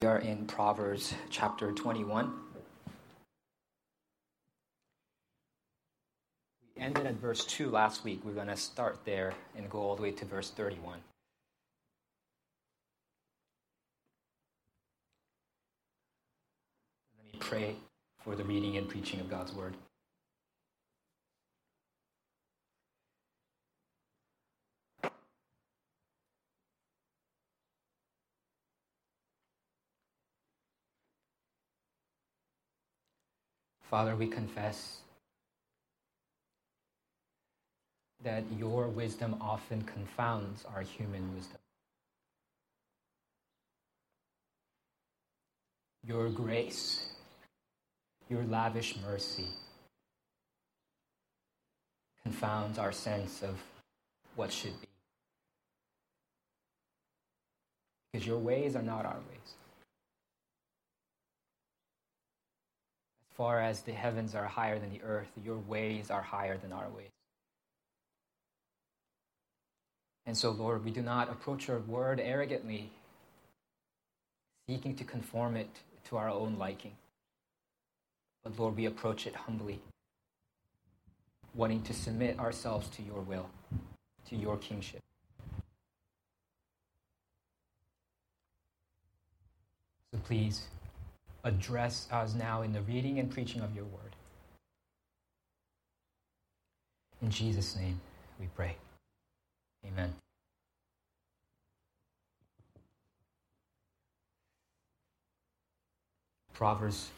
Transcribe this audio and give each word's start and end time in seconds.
We 0.00 0.06
are 0.06 0.18
in 0.18 0.46
Proverbs 0.46 1.12
chapter 1.28 1.72
21. 1.72 2.32
We 6.76 6.80
ended 6.80 7.04
at 7.04 7.14
verse 7.14 7.44
2 7.44 7.68
last 7.68 8.04
week. 8.04 8.20
We're 8.24 8.30
going 8.30 8.46
to 8.46 8.56
start 8.56 9.00
there 9.04 9.34
and 9.56 9.68
go 9.68 9.80
all 9.80 9.96
the 9.96 10.02
way 10.02 10.12
to 10.12 10.24
verse 10.24 10.50
31. 10.50 11.00
Let 17.16 17.32
me 17.32 17.40
pray 17.40 17.74
for 18.22 18.36
the 18.36 18.44
reading 18.44 18.76
and 18.76 18.88
preaching 18.88 19.18
of 19.18 19.28
God's 19.28 19.52
word. 19.52 19.74
Father, 33.90 34.14
we 34.14 34.26
confess 34.26 34.98
that 38.22 38.44
your 38.58 38.88
wisdom 38.88 39.36
often 39.40 39.82
confounds 39.82 40.66
our 40.74 40.82
human 40.82 41.34
wisdom. 41.34 41.58
Your 46.06 46.28
grace, 46.28 47.12
your 48.28 48.42
lavish 48.42 48.96
mercy 49.06 49.46
confounds 52.22 52.78
our 52.78 52.92
sense 52.92 53.42
of 53.42 53.56
what 54.36 54.52
should 54.52 54.78
be. 54.80 54.86
Because 58.12 58.26
your 58.26 58.38
ways 58.38 58.76
are 58.76 58.82
not 58.82 59.06
our 59.06 59.16
ways. 59.30 59.54
Far 63.38 63.60
as 63.62 63.82
the 63.82 63.92
heavens 63.92 64.34
are 64.34 64.44
higher 64.44 64.80
than 64.80 64.90
the 64.90 65.00
earth, 65.02 65.28
your 65.42 65.56
ways 65.56 66.10
are 66.10 66.20
higher 66.20 66.58
than 66.58 66.72
our 66.72 66.88
ways. 66.90 67.08
And 70.26 70.36
so, 70.36 70.50
Lord, 70.50 70.84
we 70.84 70.90
do 70.90 71.00
not 71.00 71.30
approach 71.30 71.68
your 71.68 71.78
word 71.78 72.20
arrogantly, 72.20 72.90
seeking 74.68 74.96
to 74.96 75.04
conform 75.04 75.56
it 75.56 75.70
to 76.08 76.16
our 76.16 76.28
own 76.28 76.56
liking. 76.58 76.92
But, 78.42 78.58
Lord, 78.58 78.76
we 78.76 78.86
approach 78.86 79.26
it 79.26 79.36
humbly, 79.36 79.80
wanting 81.54 81.82
to 81.82 81.94
submit 81.94 82.38
ourselves 82.40 82.88
to 82.96 83.02
your 83.02 83.20
will, 83.20 83.48
to 84.28 84.36
your 84.36 84.56
kingship. 84.56 85.00
So, 90.12 90.18
please 90.24 90.66
address 91.48 92.06
us 92.12 92.34
now 92.34 92.62
in 92.62 92.72
the 92.72 92.82
reading 92.82 93.18
and 93.18 93.30
preaching 93.30 93.62
of 93.62 93.74
your 93.74 93.84
word. 93.84 94.14
In 97.22 97.30
Jesus' 97.30 97.74
name 97.74 98.00
we 98.38 98.46
pray. 98.54 98.76
Amen. 99.86 100.12
Proverbs 106.52 107.10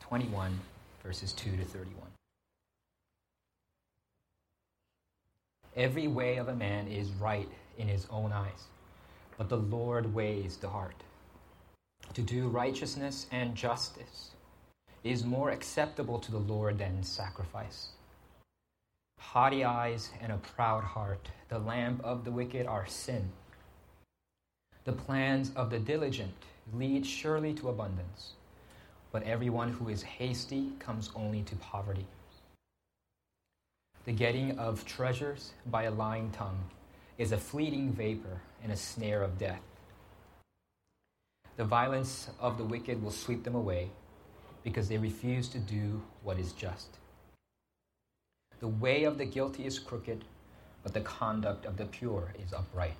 21, 0.00 0.58
verses 1.04 1.32
2 1.32 1.50
to 1.56 1.64
31. 1.64 1.94
Every 5.76 6.08
way 6.08 6.38
of 6.38 6.48
a 6.48 6.54
man 6.54 6.88
is 6.88 7.10
right 7.12 7.48
in 7.78 7.86
his 7.86 8.06
own 8.10 8.32
eyes, 8.32 8.64
but 9.38 9.48
the 9.48 9.56
Lord 9.56 10.12
weighs 10.14 10.56
the 10.56 10.68
heart 10.68 10.96
to 12.14 12.22
do 12.22 12.48
righteousness 12.48 13.26
and 13.30 13.54
justice 13.54 14.30
is 15.04 15.24
more 15.24 15.50
acceptable 15.50 16.18
to 16.18 16.30
the 16.30 16.38
Lord 16.38 16.78
than 16.78 17.02
sacrifice. 17.02 17.88
Haughty 19.18 19.64
eyes 19.64 20.10
and 20.20 20.32
a 20.32 20.38
proud 20.38 20.82
heart, 20.82 21.28
the 21.48 21.58
lamp 21.58 22.00
of 22.04 22.24
the 22.24 22.30
wicked 22.30 22.66
are 22.66 22.86
sin. 22.86 23.30
The 24.84 24.92
plans 24.92 25.52
of 25.54 25.70
the 25.70 25.78
diligent 25.78 26.32
lead 26.72 27.06
surely 27.06 27.54
to 27.54 27.68
abundance, 27.68 28.32
but 29.12 29.22
everyone 29.22 29.72
who 29.72 29.88
is 29.88 30.02
hasty 30.02 30.72
comes 30.78 31.10
only 31.14 31.42
to 31.42 31.56
poverty. 31.56 32.06
The 34.04 34.12
getting 34.12 34.58
of 34.58 34.84
treasures 34.84 35.52
by 35.66 35.84
a 35.84 35.90
lying 35.90 36.30
tongue 36.30 36.64
is 37.18 37.32
a 37.32 37.36
fleeting 37.36 37.92
vapor 37.92 38.40
and 38.62 38.72
a 38.72 38.76
snare 38.76 39.22
of 39.22 39.38
death. 39.38 39.60
The 41.56 41.64
violence 41.64 42.30
of 42.40 42.58
the 42.58 42.64
wicked 42.64 43.02
will 43.02 43.10
sweep 43.10 43.44
them 43.44 43.54
away 43.54 43.90
because 44.62 44.88
they 44.88 44.98
refuse 44.98 45.48
to 45.48 45.58
do 45.58 46.02
what 46.22 46.38
is 46.38 46.52
just. 46.52 46.98
The 48.60 48.68
way 48.68 49.04
of 49.04 49.18
the 49.18 49.24
guilty 49.24 49.64
is 49.64 49.78
crooked, 49.78 50.24
but 50.82 50.92
the 50.92 51.00
conduct 51.00 51.64
of 51.64 51.76
the 51.76 51.86
pure 51.86 52.34
is 52.44 52.52
upright. 52.52 52.96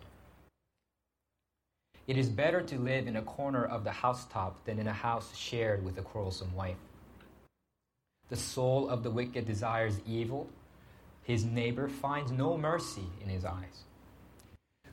It 2.06 2.16
is 2.16 2.28
better 2.28 2.60
to 2.62 2.78
live 2.78 3.06
in 3.06 3.16
a 3.16 3.22
corner 3.22 3.64
of 3.64 3.84
the 3.84 3.92
housetop 3.92 4.64
than 4.64 4.78
in 4.78 4.88
a 4.88 4.92
house 4.92 5.36
shared 5.36 5.84
with 5.84 5.98
a 5.98 6.02
quarrelsome 6.02 6.54
wife. 6.54 6.78
The 8.30 8.36
soul 8.36 8.88
of 8.88 9.02
the 9.02 9.10
wicked 9.10 9.46
desires 9.46 10.00
evil, 10.06 10.48
his 11.22 11.44
neighbor 11.44 11.88
finds 11.88 12.32
no 12.32 12.56
mercy 12.56 13.06
in 13.22 13.28
his 13.28 13.44
eyes. 13.44 13.84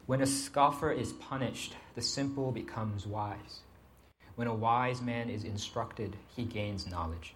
When 0.08 0.22
a 0.22 0.26
scoffer 0.26 0.90
is 0.90 1.12
punished, 1.12 1.76
the 1.94 2.02
simple 2.02 2.54
becomes 2.54 3.06
wise. 3.06 3.60
When 4.36 4.48
a 4.48 4.54
wise 4.54 5.02
man 5.02 5.30
is 5.30 5.44
instructed, 5.44 6.16
he 6.34 6.46
gains 6.46 6.88
knowledge. 6.88 7.36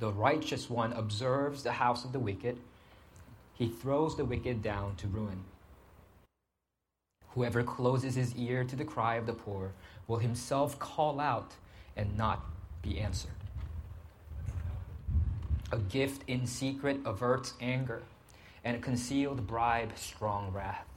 The 0.00 0.10
righteous 0.10 0.68
one 0.68 0.92
observes 0.92 1.62
the 1.62 1.72
house 1.72 2.04
of 2.04 2.12
the 2.12 2.18
wicked, 2.18 2.58
he 3.54 3.68
throws 3.68 4.16
the 4.16 4.24
wicked 4.24 4.60
down 4.60 4.96
to 4.96 5.06
ruin. 5.06 5.44
Whoever 7.34 7.62
closes 7.62 8.16
his 8.16 8.34
ear 8.34 8.64
to 8.64 8.74
the 8.74 8.84
cry 8.84 9.14
of 9.14 9.26
the 9.26 9.32
poor 9.32 9.70
will 10.08 10.18
himself 10.18 10.80
call 10.80 11.20
out 11.20 11.52
and 11.96 12.18
not 12.18 12.44
be 12.82 12.98
answered. 12.98 13.30
A 15.70 15.78
gift 15.78 16.24
in 16.26 16.46
secret 16.46 16.98
averts 17.04 17.54
anger, 17.60 18.02
and 18.64 18.76
a 18.76 18.80
concealed 18.80 19.46
bribe 19.46 19.92
strong 19.96 20.52
wrath. 20.52 20.89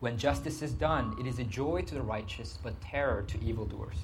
When 0.00 0.16
justice 0.16 0.62
is 0.62 0.72
done, 0.72 1.16
it 1.18 1.26
is 1.26 1.38
a 1.38 1.44
joy 1.44 1.82
to 1.82 1.94
the 1.94 2.02
righteous, 2.02 2.58
but 2.62 2.80
terror 2.80 3.22
to 3.22 3.44
evildoers. 3.44 3.96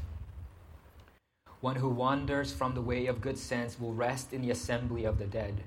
One 1.60 1.76
who 1.76 1.88
wanders 1.88 2.52
from 2.52 2.74
the 2.74 2.82
way 2.82 3.06
of 3.06 3.20
good 3.20 3.38
sense 3.38 3.78
will 3.78 3.94
rest 3.94 4.32
in 4.32 4.42
the 4.42 4.50
assembly 4.50 5.04
of 5.04 5.18
the 5.18 5.26
dead. 5.26 5.62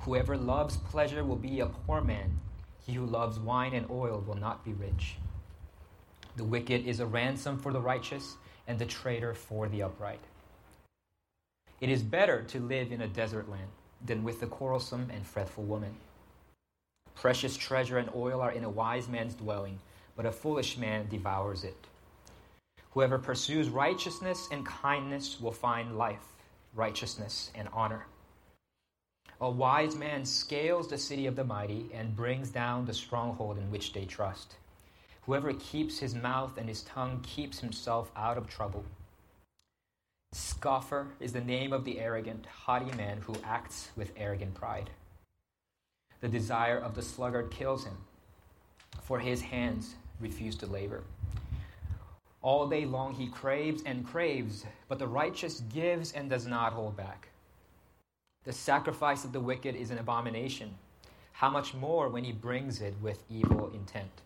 Whoever 0.00 0.36
loves 0.36 0.76
pleasure 0.76 1.24
will 1.24 1.36
be 1.36 1.58
a 1.58 1.66
poor 1.66 2.00
man. 2.00 2.38
He 2.86 2.92
who 2.92 3.04
loves 3.04 3.40
wine 3.40 3.74
and 3.74 3.90
oil 3.90 4.22
will 4.24 4.36
not 4.36 4.64
be 4.64 4.72
rich. 4.72 5.16
The 6.36 6.44
wicked 6.44 6.86
is 6.86 7.00
a 7.00 7.06
ransom 7.06 7.58
for 7.58 7.72
the 7.72 7.80
righteous, 7.80 8.36
and 8.68 8.78
the 8.78 8.86
traitor 8.86 9.34
for 9.34 9.68
the 9.68 9.82
upright. 9.82 10.20
It 11.80 11.88
is 11.88 12.02
better 12.02 12.42
to 12.44 12.60
live 12.60 12.92
in 12.92 13.00
a 13.00 13.08
desert 13.08 13.48
land 13.48 13.68
than 14.04 14.22
with 14.22 14.42
a 14.42 14.46
quarrelsome 14.46 15.10
and 15.12 15.26
fretful 15.26 15.64
woman. 15.64 15.96
Precious 17.16 17.56
treasure 17.56 17.98
and 17.98 18.10
oil 18.14 18.40
are 18.40 18.52
in 18.52 18.62
a 18.62 18.70
wise 18.70 19.08
man's 19.08 19.34
dwelling, 19.34 19.80
but 20.16 20.26
a 20.26 20.32
foolish 20.32 20.76
man 20.76 21.08
devours 21.08 21.64
it. 21.64 21.86
Whoever 22.92 23.18
pursues 23.18 23.68
righteousness 23.68 24.48
and 24.52 24.64
kindness 24.64 25.40
will 25.40 25.52
find 25.52 25.98
life, 25.98 26.34
righteousness, 26.74 27.50
and 27.54 27.68
honor. 27.72 28.06
A 29.40 29.50
wise 29.50 29.96
man 29.96 30.24
scales 30.24 30.88
the 30.88 30.96
city 30.96 31.26
of 31.26 31.36
the 31.36 31.44
mighty 31.44 31.90
and 31.92 32.16
brings 32.16 32.50
down 32.50 32.84
the 32.86 32.94
stronghold 32.94 33.58
in 33.58 33.70
which 33.70 33.92
they 33.92 34.04
trust. 34.04 34.56
Whoever 35.22 35.52
keeps 35.54 35.98
his 35.98 36.14
mouth 36.14 36.56
and 36.56 36.68
his 36.68 36.82
tongue 36.82 37.20
keeps 37.22 37.60
himself 37.60 38.10
out 38.14 38.38
of 38.38 38.48
trouble. 38.48 38.84
Scoffer 40.32 41.08
is 41.18 41.32
the 41.32 41.40
name 41.40 41.72
of 41.72 41.84
the 41.84 41.98
arrogant, 41.98 42.46
haughty 42.46 42.94
man 42.96 43.22
who 43.22 43.34
acts 43.44 43.90
with 43.96 44.12
arrogant 44.16 44.54
pride. 44.54 44.90
The 46.20 46.26
mm-hmm. 46.26 46.36
desire 46.36 46.78
of 46.78 46.94
the 46.94 47.02
sluggard 47.02 47.50
kills 47.50 47.84
him, 47.84 47.96
for 49.02 49.18
his 49.18 49.42
hands 49.42 49.94
refuse 50.20 50.56
to 50.56 50.66
labor. 50.66 51.02
All 52.42 52.68
day 52.68 52.84
long 52.84 53.14
he 53.14 53.26
craves 53.26 53.82
and 53.84 54.06
craves, 54.06 54.64
but 54.88 54.98
the 54.98 55.08
righteous 55.08 55.60
gives 55.72 56.12
and 56.12 56.30
does 56.30 56.46
not 56.46 56.72
hold 56.72 56.96
back. 56.96 57.28
The 58.44 58.52
sacrifice 58.52 59.24
of 59.24 59.32
the 59.32 59.40
wicked 59.40 59.74
is 59.74 59.90
an 59.90 59.98
abomination. 59.98 60.74
How 61.32 61.50
much 61.50 61.74
more 61.74 62.08
when 62.08 62.24
he 62.24 62.32
brings 62.32 62.80
it 62.80 62.94
with 63.02 63.24
evil 63.28 63.70
intent? 63.74 64.22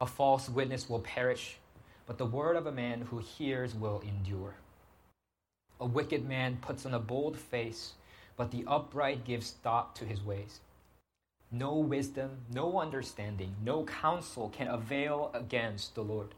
A 0.00 0.06
false 0.06 0.48
witness 0.48 0.88
will 0.88 1.00
perish, 1.00 1.58
but 2.06 2.18
the 2.18 2.26
word 2.26 2.56
of 2.56 2.66
a 2.66 2.72
man 2.72 3.02
who 3.02 3.18
hears 3.18 3.74
will 3.74 4.00
endure. 4.00 4.54
A 5.80 5.86
wicked 5.86 6.26
man 6.26 6.56
puts 6.60 6.86
on 6.86 6.94
a 6.94 6.98
bold 6.98 7.36
face 7.36 7.92
but 8.38 8.52
the 8.52 8.64
upright 8.66 9.24
gives 9.24 9.50
thought 9.50 9.94
to 9.96 10.06
his 10.06 10.22
ways. 10.22 10.60
No 11.50 11.74
wisdom, 11.74 12.30
no 12.54 12.78
understanding, 12.80 13.54
no 13.64 13.84
counsel 13.84 14.48
can 14.48 14.68
avail 14.68 15.30
against 15.34 15.94
the 15.94 16.02
Lord. 16.02 16.28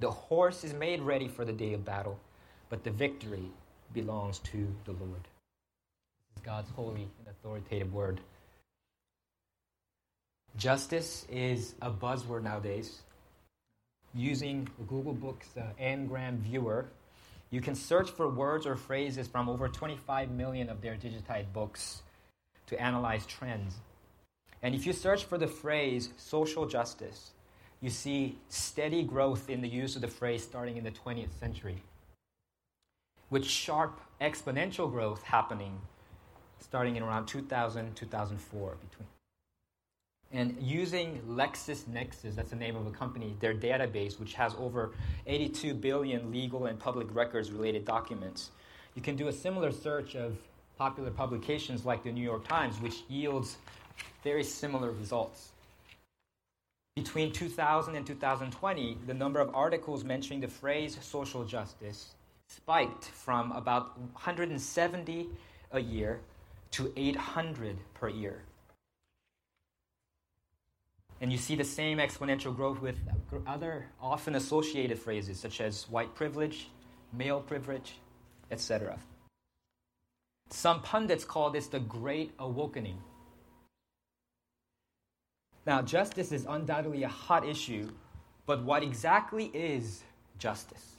The 0.00 0.10
horse 0.10 0.62
is 0.62 0.74
made 0.74 1.00
ready 1.00 1.26
for 1.26 1.44
the 1.44 1.52
day 1.52 1.72
of 1.72 1.84
battle, 1.84 2.20
but 2.68 2.84
the 2.84 2.90
victory 2.90 3.50
belongs 3.94 4.38
to 4.40 4.68
the 4.84 4.92
Lord. 4.92 5.22
This 6.28 6.36
is 6.36 6.42
God's 6.44 6.70
holy 6.70 7.08
and 7.18 7.28
authoritative 7.28 7.92
word. 7.92 8.20
Justice 10.56 11.24
is 11.30 11.74
a 11.80 11.90
buzzword 11.90 12.42
nowadays. 12.42 13.00
Using 14.14 14.68
Google 14.88 15.12
Books 15.14 15.48
uh, 15.56 15.62
Ngram 15.80 16.38
Viewer, 16.38 16.86
you 17.50 17.60
can 17.60 17.74
search 17.74 18.10
for 18.10 18.28
words 18.28 18.66
or 18.66 18.76
phrases 18.76 19.26
from 19.26 19.48
over 19.48 19.68
25 19.68 20.30
million 20.30 20.68
of 20.68 20.80
their 20.80 20.94
digitized 20.94 21.52
books 21.52 22.02
to 22.66 22.80
analyze 22.80 23.24
trends. 23.26 23.76
And 24.62 24.74
if 24.74 24.86
you 24.86 24.92
search 24.92 25.24
for 25.24 25.38
the 25.38 25.46
phrase 25.46 26.10
social 26.16 26.66
justice, 26.66 27.30
you 27.80 27.90
see 27.90 28.38
steady 28.48 29.02
growth 29.02 29.48
in 29.48 29.60
the 29.60 29.68
use 29.68 29.94
of 29.94 30.02
the 30.02 30.08
phrase 30.08 30.42
starting 30.42 30.76
in 30.76 30.84
the 30.84 30.90
20th 30.90 31.38
century, 31.38 31.82
with 33.30 33.44
sharp 33.44 34.00
exponential 34.20 34.90
growth 34.90 35.22
happening 35.22 35.80
starting 36.60 36.96
in 36.96 37.02
around 37.02 37.26
2000 37.26 37.94
2004 37.94 38.76
between 38.80 39.06
and 40.32 40.56
using 40.60 41.20
LexisNexis, 41.26 42.34
that's 42.34 42.50
the 42.50 42.56
name 42.56 42.76
of 42.76 42.86
a 42.86 42.90
company, 42.90 43.34
their 43.40 43.54
database, 43.54 44.20
which 44.20 44.34
has 44.34 44.54
over 44.58 44.92
82 45.26 45.72
billion 45.74 46.30
legal 46.30 46.66
and 46.66 46.78
public 46.78 47.06
records 47.14 47.50
related 47.50 47.84
documents, 47.86 48.50
you 48.94 49.00
can 49.00 49.16
do 49.16 49.28
a 49.28 49.32
similar 49.32 49.72
search 49.72 50.16
of 50.16 50.36
popular 50.76 51.10
publications 51.10 51.84
like 51.84 52.02
the 52.02 52.12
New 52.12 52.22
York 52.22 52.46
Times, 52.46 52.80
which 52.80 53.02
yields 53.08 53.56
very 54.22 54.44
similar 54.44 54.90
results. 54.90 55.50
Between 56.94 57.32
2000 57.32 57.94
and 57.94 58.06
2020, 58.06 58.98
the 59.06 59.14
number 59.14 59.40
of 59.40 59.54
articles 59.54 60.04
mentioning 60.04 60.40
the 60.40 60.48
phrase 60.48 60.98
social 61.00 61.44
justice 61.44 62.14
spiked 62.48 63.04
from 63.04 63.52
about 63.52 63.98
170 63.98 65.28
a 65.72 65.80
year 65.80 66.20
to 66.72 66.92
800 66.96 67.76
per 67.94 68.08
year. 68.08 68.42
And 71.20 71.32
you 71.32 71.38
see 71.38 71.56
the 71.56 71.64
same 71.64 71.98
exponential 71.98 72.54
growth 72.54 72.80
with 72.80 72.96
other 73.46 73.86
often 74.00 74.36
associated 74.36 74.98
phrases 74.98 75.40
such 75.40 75.60
as 75.60 75.88
white 75.88 76.14
privilege, 76.14 76.68
male 77.12 77.40
privilege, 77.40 77.94
etc. 78.50 78.98
Some 80.50 80.80
pundits 80.82 81.24
call 81.24 81.50
this 81.50 81.66
the 81.66 81.80
Great 81.80 82.32
Awakening. 82.38 82.98
Now, 85.66 85.82
justice 85.82 86.32
is 86.32 86.46
undoubtedly 86.48 87.02
a 87.02 87.08
hot 87.08 87.46
issue, 87.46 87.90
but 88.46 88.62
what 88.62 88.82
exactly 88.82 89.50
is 89.52 90.02
justice? 90.38 90.94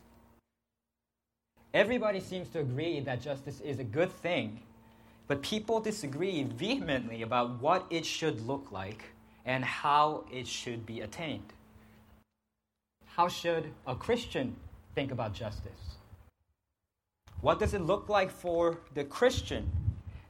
Everybody 1.74 2.20
seems 2.20 2.50
to 2.50 2.60
agree 2.60 3.00
that 3.00 3.22
justice 3.22 3.62
is 3.62 3.80
a 3.80 3.84
good 3.84 4.12
thing, 4.12 4.60
but 5.28 5.42
people 5.42 5.80
disagree 5.80 6.44
vehemently 6.44 7.22
about 7.22 7.62
what 7.62 7.86
it 7.90 8.06
should 8.06 8.46
look 8.46 8.72
like 8.72 9.06
and 9.50 9.66
how 9.66 10.24
it 10.32 10.46
should 10.46 10.86
be 10.86 11.02
attained. 11.02 11.54
How 13.08 13.28
should 13.28 13.74
a 13.88 13.96
Christian 13.96 14.56
think 14.94 15.12
about 15.12 15.34
justice? 15.34 15.98
What 17.42 17.58
does 17.58 17.74
it 17.74 17.82
look 17.82 18.10
like 18.10 18.30
for 18.30 18.78
the 18.94 19.04
Christian 19.04 19.72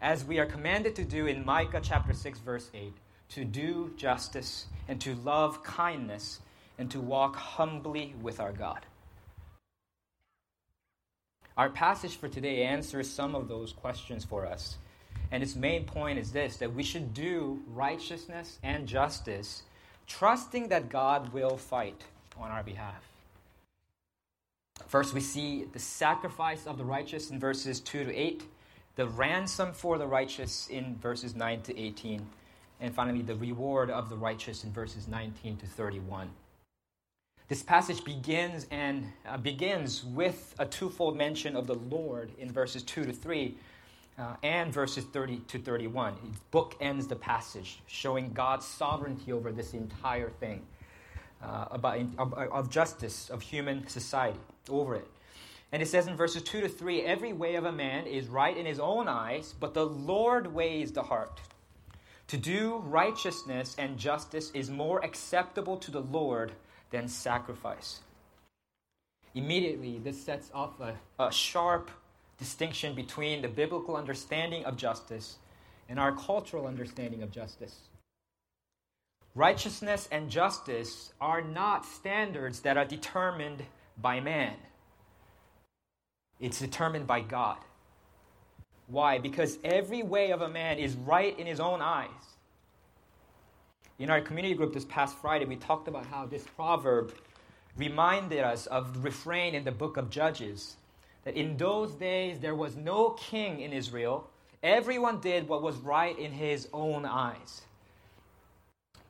as 0.01 0.24
we 0.24 0.39
are 0.39 0.45
commanded 0.45 0.95
to 0.95 1.04
do 1.04 1.27
in 1.27 1.44
Micah 1.44 1.81
chapter 1.83 2.13
6 2.13 2.39
verse 2.39 2.69
8 2.74 2.94
to 3.31 3.44
do 3.44 3.92
justice 3.98 4.68
and 4.88 5.01
to 5.01 5.16
love 5.16 5.63
kindness 5.63 6.39
and 6.77 6.89
to 6.89 7.01
walk 7.01 7.36
humbly 7.36 8.15
with 8.22 8.39
our 8.39 8.54
God? 8.54 8.86
Our 11.57 11.69
passage 11.69 12.15
for 12.15 12.30
today 12.30 12.63
answers 12.63 13.10
some 13.10 13.36
of 13.36 13.50
those 13.50 13.74
questions 13.74 14.24
for 14.24 14.45
us 14.45 14.77
and 15.31 15.44
its 15.44 15.56
main 15.56 15.86
point 15.86 16.18
is 16.18 16.31
this 16.31 16.58
that 16.58 16.74
we 16.74 16.84
should 16.84 17.14
do 17.14 17.62
righteousness 17.68 18.60
and 18.64 18.88
justice, 18.88 19.64
trusting 20.08 20.70
that 20.70 20.90
God 20.90 21.31
will 21.34 21.58
fight 21.58 22.04
on 22.38 22.52
our 22.52 22.64
behalf. 22.64 23.04
First, 24.88 25.14
we 25.14 25.20
see 25.20 25.66
the 25.66 25.80
sacrifice 25.80 26.66
of 26.66 26.78
the 26.78 26.86
righteous 26.86 27.30
in 27.30 27.40
verses 27.40 27.80
2 27.80 28.06
to 28.06 28.16
8, 28.16 28.44
the 28.96 29.08
ransom 29.08 29.74
for 29.74 29.98
the 29.98 30.08
righteous 30.08 30.68
in 30.70 30.96
verses 30.96 31.36
9 31.36 31.62
to 31.64 31.78
18, 31.78 32.25
and 32.82 32.96
finally, 32.96 33.22
the 33.22 33.36
reward 33.36 33.90
of 33.90 34.10
the 34.10 34.16
righteous 34.16 34.64
in 34.64 34.72
verses 34.72 35.08
19 35.08 35.58
to 35.58 35.66
31. 35.66 36.30
This 37.50 37.62
passage 37.62 38.04
begins 38.06 38.68
and 38.72 39.12
uh, 39.28 39.38
begins 39.38 40.06
with 40.06 40.56
a 40.60 40.66
twofold 40.66 41.18
mention 41.18 41.56
of 41.56 41.68
the 41.68 41.75
Lord 41.75 42.32
in 42.38 42.52
verses 42.52 42.84
2 42.84 43.06
to 43.06 43.12
3, 43.12 43.58
uh, 44.19 44.36
and 44.44 44.74
verses 44.74 45.06
30 45.06 45.39
to 45.48 45.60
31. 45.60 46.13
It 46.13 46.51
bookends 46.51 47.07
the 47.07 47.16
passage, 47.16 47.80
showing 47.88 48.33
God's 48.33 48.66
sovereignty 48.66 49.31
over 49.31 49.51
this 49.51 49.74
entire 49.74 50.30
thing, 50.30 50.62
uh, 51.42 51.66
about, 51.71 52.00
of, 52.18 52.33
of 52.33 52.69
justice 52.69 53.30
of 53.30 53.42
human 53.42 53.88
society, 53.88 54.39
over 54.69 54.95
it. 54.95 55.07
And 55.71 55.81
it 55.81 55.88
says 55.88 56.07
in 56.07 56.16
verses 56.16 56.42
2 56.44 56.62
to 56.62 56.69
3 56.69 57.01
every 57.04 57.31
way 57.31 57.56
of 57.56 57.66
a 57.66 57.71
man 57.71 58.07
is 58.07 58.27
right 58.27 58.56
in 58.56 58.66
his 58.66 58.80
own 58.80 59.07
eyes, 59.07 59.54
but 59.60 59.74
the 59.74 59.86
Lord 59.86 60.54
weighs 60.54 60.92
the 60.92 61.04
heart. 61.04 61.39
To 62.27 62.38
do 62.38 62.77
righteousness 62.86 63.75
and 63.80 63.98
justice 63.98 64.51
is 64.54 64.69
more 64.69 65.04
acceptable 65.04 65.77
to 65.77 65.92
the 65.92 66.01
Lord 66.01 66.51
than 66.92 67.07
sacrifice. 67.07 68.01
Immediately, 69.36 70.00
this 70.00 70.22
sets 70.22 70.50
off 70.54 70.80
a, 70.80 70.95
a 71.19 71.31
sharp 71.31 71.92
distinction 72.39 72.95
between 72.95 73.41
the 73.41 73.47
biblical 73.47 73.95
understanding 73.95 74.65
of 74.65 74.77
justice 74.77 75.38
and 75.89 76.00
our 76.00 76.13
cultural 76.13 76.65
understanding 76.65 77.21
of 77.21 77.31
justice. 77.31 77.75
Righteousness 79.36 80.07
and 80.12 80.30
justice 80.30 81.13
are 81.21 81.41
not 81.41 81.86
standards 81.86 82.62
that 82.62 82.77
are 82.77 82.86
determined 82.86 83.63
by 84.01 84.19
man. 84.19 84.56
It's 86.39 86.59
determined 86.59 87.06
by 87.06 87.21
God. 87.21 87.57
Why? 88.88 89.19
Because 89.19 89.59
every 89.63 90.01
way 90.01 90.31
of 90.31 90.41
a 90.41 90.50
man 90.50 90.80
is 90.80 90.95
right 90.95 91.38
in 91.38 91.45
his 91.45 91.59
own 91.59 91.81
eyes. 91.81 92.09
In 94.00 94.09
our 94.09 94.21
community 94.21 94.56
group 94.56 94.74
this 94.74 94.86
past 94.86 95.18
Friday, 95.18 95.45
we 95.45 95.57
talked 95.57 95.88
about 95.88 96.06
how 96.06 96.25
this 96.25 96.44
proverb 96.56 97.13
reminded 97.77 98.39
us 98.39 98.65
of 98.65 98.94
the 98.94 99.00
refrain 99.01 99.53
in 99.53 99.63
the 99.63 99.72
book 99.72 99.98
of 99.98 100.10
Judges 100.10 100.77
that 101.24 101.36
in 101.36 101.58
those 101.58 101.92
days 101.94 102.40
there 102.40 102.56
was 102.56 102.76
no 102.76 103.12
king 103.12 103.62
in 103.62 103.74
Israel. 103.74 104.30
Everyone 104.62 105.20
did 105.20 105.48
what 105.48 105.62
was 105.62 105.78
right 105.78 106.18
in 106.18 106.32
his 106.32 106.68
own 106.74 107.06
eyes. 107.06 107.62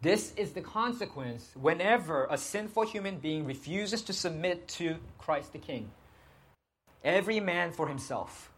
This 0.02 0.34
is 0.36 0.54
the 0.54 0.62
consequence 0.62 1.50
whenever 1.56 2.26
a 2.30 2.38
sinful 2.38 2.84
human 2.84 3.18
being 3.18 3.46
refuses 3.46 4.02
to 4.04 4.14
submit 4.14 4.68
to 4.70 4.96
Christ 5.18 5.52
the 5.52 5.60
King. 5.60 5.92
Every 7.04 7.40
man 7.40 7.72
for 7.72 7.88
himself. 7.88 8.50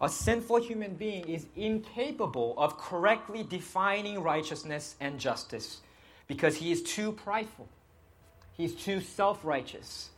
A 0.00 0.08
sinful 0.08 0.62
human 0.62 0.94
being 0.94 1.28
is 1.28 1.46
incapable 1.54 2.54
of 2.58 2.76
correctly 2.76 3.44
defining 3.44 4.20
righteousness 4.20 4.96
and 5.00 5.20
justice 5.20 5.80
because 6.26 6.56
he 6.56 6.72
is 6.72 6.82
too 6.82 7.12
prideful. 7.12 7.68
He's 8.56 8.74
too 8.74 9.00
self 9.00 9.44
righteous. 9.44 10.10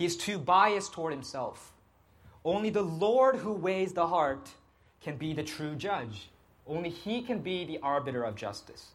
He 0.00 0.06
is 0.06 0.16
too 0.16 0.38
biased 0.38 0.94
toward 0.94 1.12
himself. 1.12 1.74
Only 2.42 2.70
the 2.70 2.80
Lord 2.80 3.36
who 3.36 3.52
weighs 3.52 3.92
the 3.92 4.06
heart 4.06 4.48
can 5.02 5.18
be 5.18 5.34
the 5.34 5.42
true 5.42 5.74
judge. 5.74 6.30
Only 6.66 6.88
He 6.88 7.20
can 7.20 7.40
be 7.40 7.66
the 7.66 7.78
arbiter 7.82 8.24
of 8.24 8.34
justice. 8.34 8.92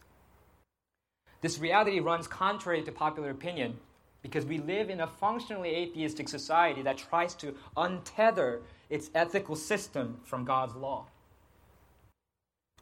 This 1.42 1.60
reality 1.60 2.00
runs 2.00 2.28
contrary 2.28 2.82
to 2.82 2.92
popular 2.92 3.30
opinion 3.30 3.78
because 4.24 4.48
we 4.48 4.58
live 4.58 4.90
in 4.90 5.02
a 5.02 5.06
functionally 5.06 5.76
atheistic 5.76 6.28
society 6.28 6.82
that 6.82 6.98
tries 6.98 7.36
to 7.36 7.54
untether 7.78 8.62
its 8.90 9.12
ethical 9.14 9.56
system 9.56 10.20
from 10.24 10.44
God's 10.44 10.74
law. 10.74 11.06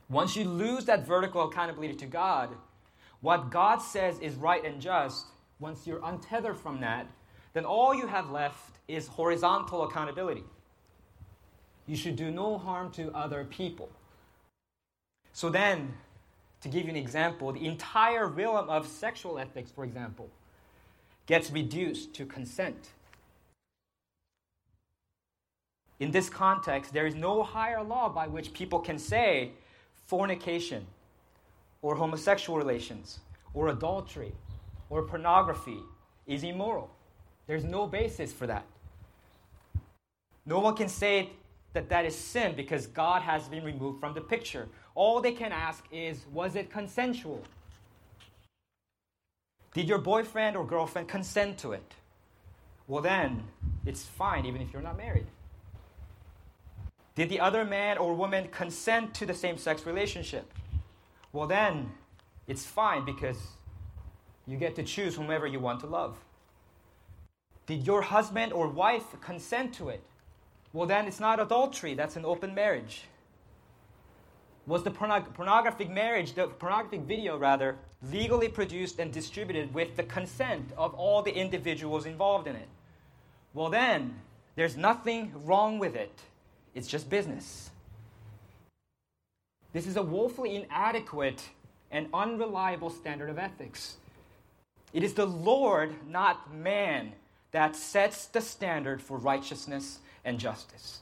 Once 0.08 0.38
you 0.38 0.46
lose 0.46 0.86
that 0.86 1.06
vertical 1.06 1.44
accountability 1.44 1.96
to 1.96 2.06
God, 2.06 2.52
what 3.20 3.50
God 3.50 3.80
says 3.80 4.18
is 4.20 4.36
right 4.36 4.64
and 4.64 4.80
just, 4.80 5.26
once 5.60 5.86
you're 5.86 6.00
untethered 6.06 6.56
from 6.56 6.80
that, 6.80 7.08
then 7.54 7.66
all 7.66 7.94
you 7.94 8.08
have 8.08 8.32
left 8.32 8.80
is 8.88 9.08
horizontal 9.08 9.84
accountability. 9.84 10.44
You 11.86 11.96
should 11.96 12.16
do 12.16 12.32
no 12.32 12.58
harm 12.58 12.92
to 12.92 13.12
other 13.14 13.44
people. 13.46 13.90
So 15.34 15.50
then, 15.50 15.94
to 16.62 16.70
give 16.70 16.84
you 16.84 16.90
an 16.90 16.96
example, 16.96 17.52
the 17.52 17.66
entire 17.66 18.28
realm 18.28 18.70
of 18.70 18.88
sexual 18.88 19.38
ethics, 19.38 19.72
for 19.72 19.84
example, 19.84 20.30
gets 21.26 21.52
reduced 21.52 22.14
to 22.16 22.26
consent. 22.26 22.90
In 26.00 26.12
this 26.12 26.30
context, 26.30 26.94
there 26.94 27.06
is 27.06 27.16
no 27.16 27.44
higher 27.44 27.84
law 27.84 28.10
by 28.10 28.28
which 28.28 28.54
people 28.54 28.80
can 28.80 28.98
say 28.98 29.52
fornication 30.08 30.86
or 31.82 31.96
homosexual 31.96 32.58
relations 32.58 33.20
or 33.54 33.70
adultery 33.70 34.34
or 34.90 35.04
pornography 35.04 35.80
is 36.28 36.44
immoral. 36.44 36.90
There's 37.48 37.64
no 37.64 37.88
basis 37.88 38.32
for 38.32 38.48
that. 38.48 38.66
No 40.46 40.60
one 40.60 40.76
can 40.76 40.90
say 40.90 41.30
that 41.74 41.90
that 41.90 42.06
is 42.06 42.16
sin 42.16 42.54
because 42.56 42.88
God 42.88 43.22
has 43.22 43.48
been 43.48 43.64
removed 43.64 44.00
from 44.00 44.14
the 44.14 44.22
picture. 44.22 44.68
All 44.96 45.22
they 45.22 45.32
can 45.32 45.52
ask 45.52 45.84
is, 45.92 46.26
was 46.32 46.56
it 46.56 46.70
consensual? 46.70 47.42
Did 49.74 49.88
your 49.88 49.98
boyfriend 49.98 50.56
or 50.56 50.66
girlfriend 50.66 51.08
consent 51.08 51.58
to 51.60 51.72
it? 51.72 51.94
Well, 52.88 53.02
then 53.02 53.44
it's 53.86 54.04
fine, 54.04 54.46
even 54.46 54.62
if 54.62 54.72
you're 54.72 54.82
not 54.82 54.98
married. 54.98 55.26
Did 57.16 57.30
the 57.30 57.40
other 57.40 57.64
man 57.64 57.98
or 57.98 58.14
woman 58.14 58.48
consent 58.50 59.14
to 59.16 59.26
the 59.26 59.34
same 59.34 59.58
sex 59.58 59.86
relationship? 59.86 60.52
Well, 61.32 61.48
then 61.48 61.92
it's 62.48 62.66
fine 62.66 63.06
because 63.06 63.38
you 64.46 64.58
get 64.58 64.76
to 64.76 64.84
choose 64.84 65.16
whomever 65.16 65.48
you 65.48 65.60
want 65.60 65.80
to 65.82 65.88
love. 65.88 66.18
Did 67.66 67.88
your 67.88 68.02
husband 68.02 68.52
or 68.52 68.68
wife 68.68 69.16
consent 69.22 69.74
to 69.76 69.90
it? 69.90 70.04
Well, 70.74 70.88
then 70.88 71.08
it's 71.08 71.20
not 71.20 71.40
adultery, 71.40 71.94
that's 71.94 72.16
an 72.16 72.26
open 72.26 72.54
marriage. 72.54 73.04
Was 74.66 74.84
the 74.84 74.92
pornog- 74.92 75.34
pornographic 75.34 75.90
marriage, 75.90 76.34
the 76.34 76.48
pornographic 76.48 77.02
video 77.02 77.38
rather, 77.38 77.78
legally 78.02 78.48
produced 78.48 79.00
and 79.00 79.12
distributed 79.12 79.74
with 79.74 79.96
the 79.96 80.04
consent 80.04 80.72
of 80.78 80.94
all 80.94 81.22
the 81.22 81.34
individuals 81.34 82.06
involved 82.06 82.48
in 82.48 82.56
it? 82.56 82.68
Well, 83.54 83.70
then, 83.70 84.22
there's 84.56 84.78
nothing 84.78 85.32
wrong 85.46 85.80
with 85.80 85.96
it. 85.96 86.18
It's 86.74 86.88
just 86.88 87.10
business. 87.10 87.70
This 89.74 89.88
is 89.88 89.96
a 89.96 90.04
woefully 90.04 90.56
inadequate 90.56 91.50
and 91.92 92.08
unreliable 92.14 92.90
standard 92.90 93.30
of 93.30 93.38
ethics. 93.38 93.98
It 94.94 95.04
is 95.04 95.14
the 95.14 95.26
Lord, 95.26 96.08
not 96.08 96.54
man, 96.54 97.14
that 97.54 97.76
sets 97.76 98.26
the 98.26 98.42
standard 98.42 99.02
for 99.02 99.18
righteousness 99.18 100.00
and 100.26 100.40
justice. 100.40 101.00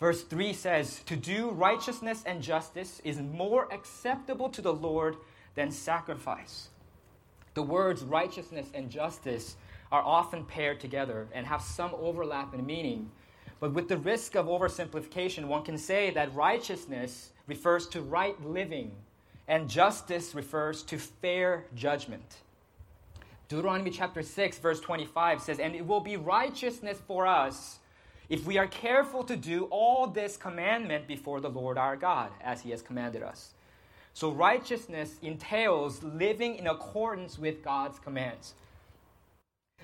Verse 0.00 0.22
3 0.24 0.52
says, 0.52 1.00
To 1.06 1.16
do 1.16 1.50
righteousness 1.50 2.24
and 2.26 2.42
justice 2.42 3.00
is 3.04 3.18
more 3.18 3.72
acceptable 3.72 4.48
to 4.48 4.60
the 4.60 4.72
Lord 4.72 5.16
than 5.54 5.70
sacrifice. 5.70 6.68
The 7.54 7.62
words 7.62 8.02
righteousness 8.02 8.66
and 8.74 8.90
justice 8.90 9.56
are 9.92 10.02
often 10.02 10.44
paired 10.44 10.80
together 10.80 11.28
and 11.32 11.46
have 11.46 11.62
some 11.62 11.92
overlap 11.94 12.52
in 12.52 12.66
meaning. 12.66 13.10
But 13.60 13.74
with 13.74 13.88
the 13.88 13.98
risk 13.98 14.34
of 14.34 14.46
oversimplification, 14.46 15.44
one 15.44 15.62
can 15.62 15.78
say 15.78 16.10
that 16.10 16.34
righteousness 16.34 17.30
refers 17.46 17.86
to 17.88 18.02
right 18.02 18.38
living 18.44 18.90
and 19.46 19.68
justice 19.68 20.34
refers 20.34 20.82
to 20.84 20.98
fair 20.98 21.66
judgment. 21.74 22.38
Deuteronomy 23.48 23.90
chapter 23.90 24.22
6, 24.22 24.58
verse 24.58 24.80
25 24.80 25.42
says, 25.42 25.58
And 25.58 25.74
it 25.74 25.86
will 25.86 26.00
be 26.00 26.16
righteousness 26.16 27.00
for 27.06 27.26
us 27.26 27.78
if 28.28 28.46
we 28.46 28.56
are 28.56 28.66
careful 28.66 29.22
to 29.24 29.36
do 29.36 29.64
all 29.64 30.06
this 30.06 30.36
commandment 30.36 31.06
before 31.06 31.40
the 31.40 31.50
Lord 31.50 31.76
our 31.76 31.96
God, 31.96 32.30
as 32.42 32.62
he 32.62 32.70
has 32.70 32.80
commanded 32.80 33.22
us. 33.22 33.52
So, 34.14 34.30
righteousness 34.30 35.16
entails 35.22 36.02
living 36.02 36.56
in 36.56 36.68
accordance 36.68 37.38
with 37.38 37.62
God's 37.62 37.98
commands. 37.98 38.54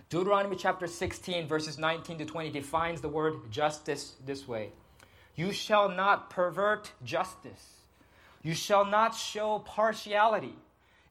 Deuteronomy 0.08 0.56
chapter 0.56 0.86
16, 0.86 1.46
verses 1.46 1.78
19 1.78 2.18
to 2.18 2.24
20 2.24 2.50
defines 2.50 3.00
the 3.00 3.08
word 3.08 3.34
justice 3.50 4.14
this 4.24 4.48
way 4.48 4.70
You 5.36 5.52
shall 5.52 5.88
not 5.88 6.30
pervert 6.30 6.92
justice, 7.04 7.82
you 8.42 8.54
shall 8.54 8.84
not 8.84 9.14
show 9.14 9.58
partiality. 9.58 10.54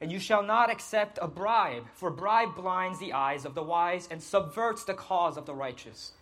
And 0.01 0.11
you 0.11 0.19
shall 0.19 0.43
not 0.43 0.71
accept 0.71 1.19
a 1.21 1.27
bribe, 1.27 1.83
for 1.93 2.09
bribe 2.09 2.55
blinds 2.55 2.99
the 2.99 3.13
eyes 3.13 3.43
of 3.43 3.53
the 3.53 3.63
wise 3.63 4.07
and 4.09 4.21
subverts 4.21 4.85
the 4.85 4.93
cause 4.93 5.35
of 5.35 5.45
the 5.45 5.53
righteous. 5.53 6.13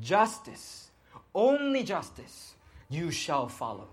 Justice, 0.00 0.90
only 1.34 1.82
justice, 1.82 2.54
you 2.90 3.10
shall 3.10 3.48
follow. 3.48 3.88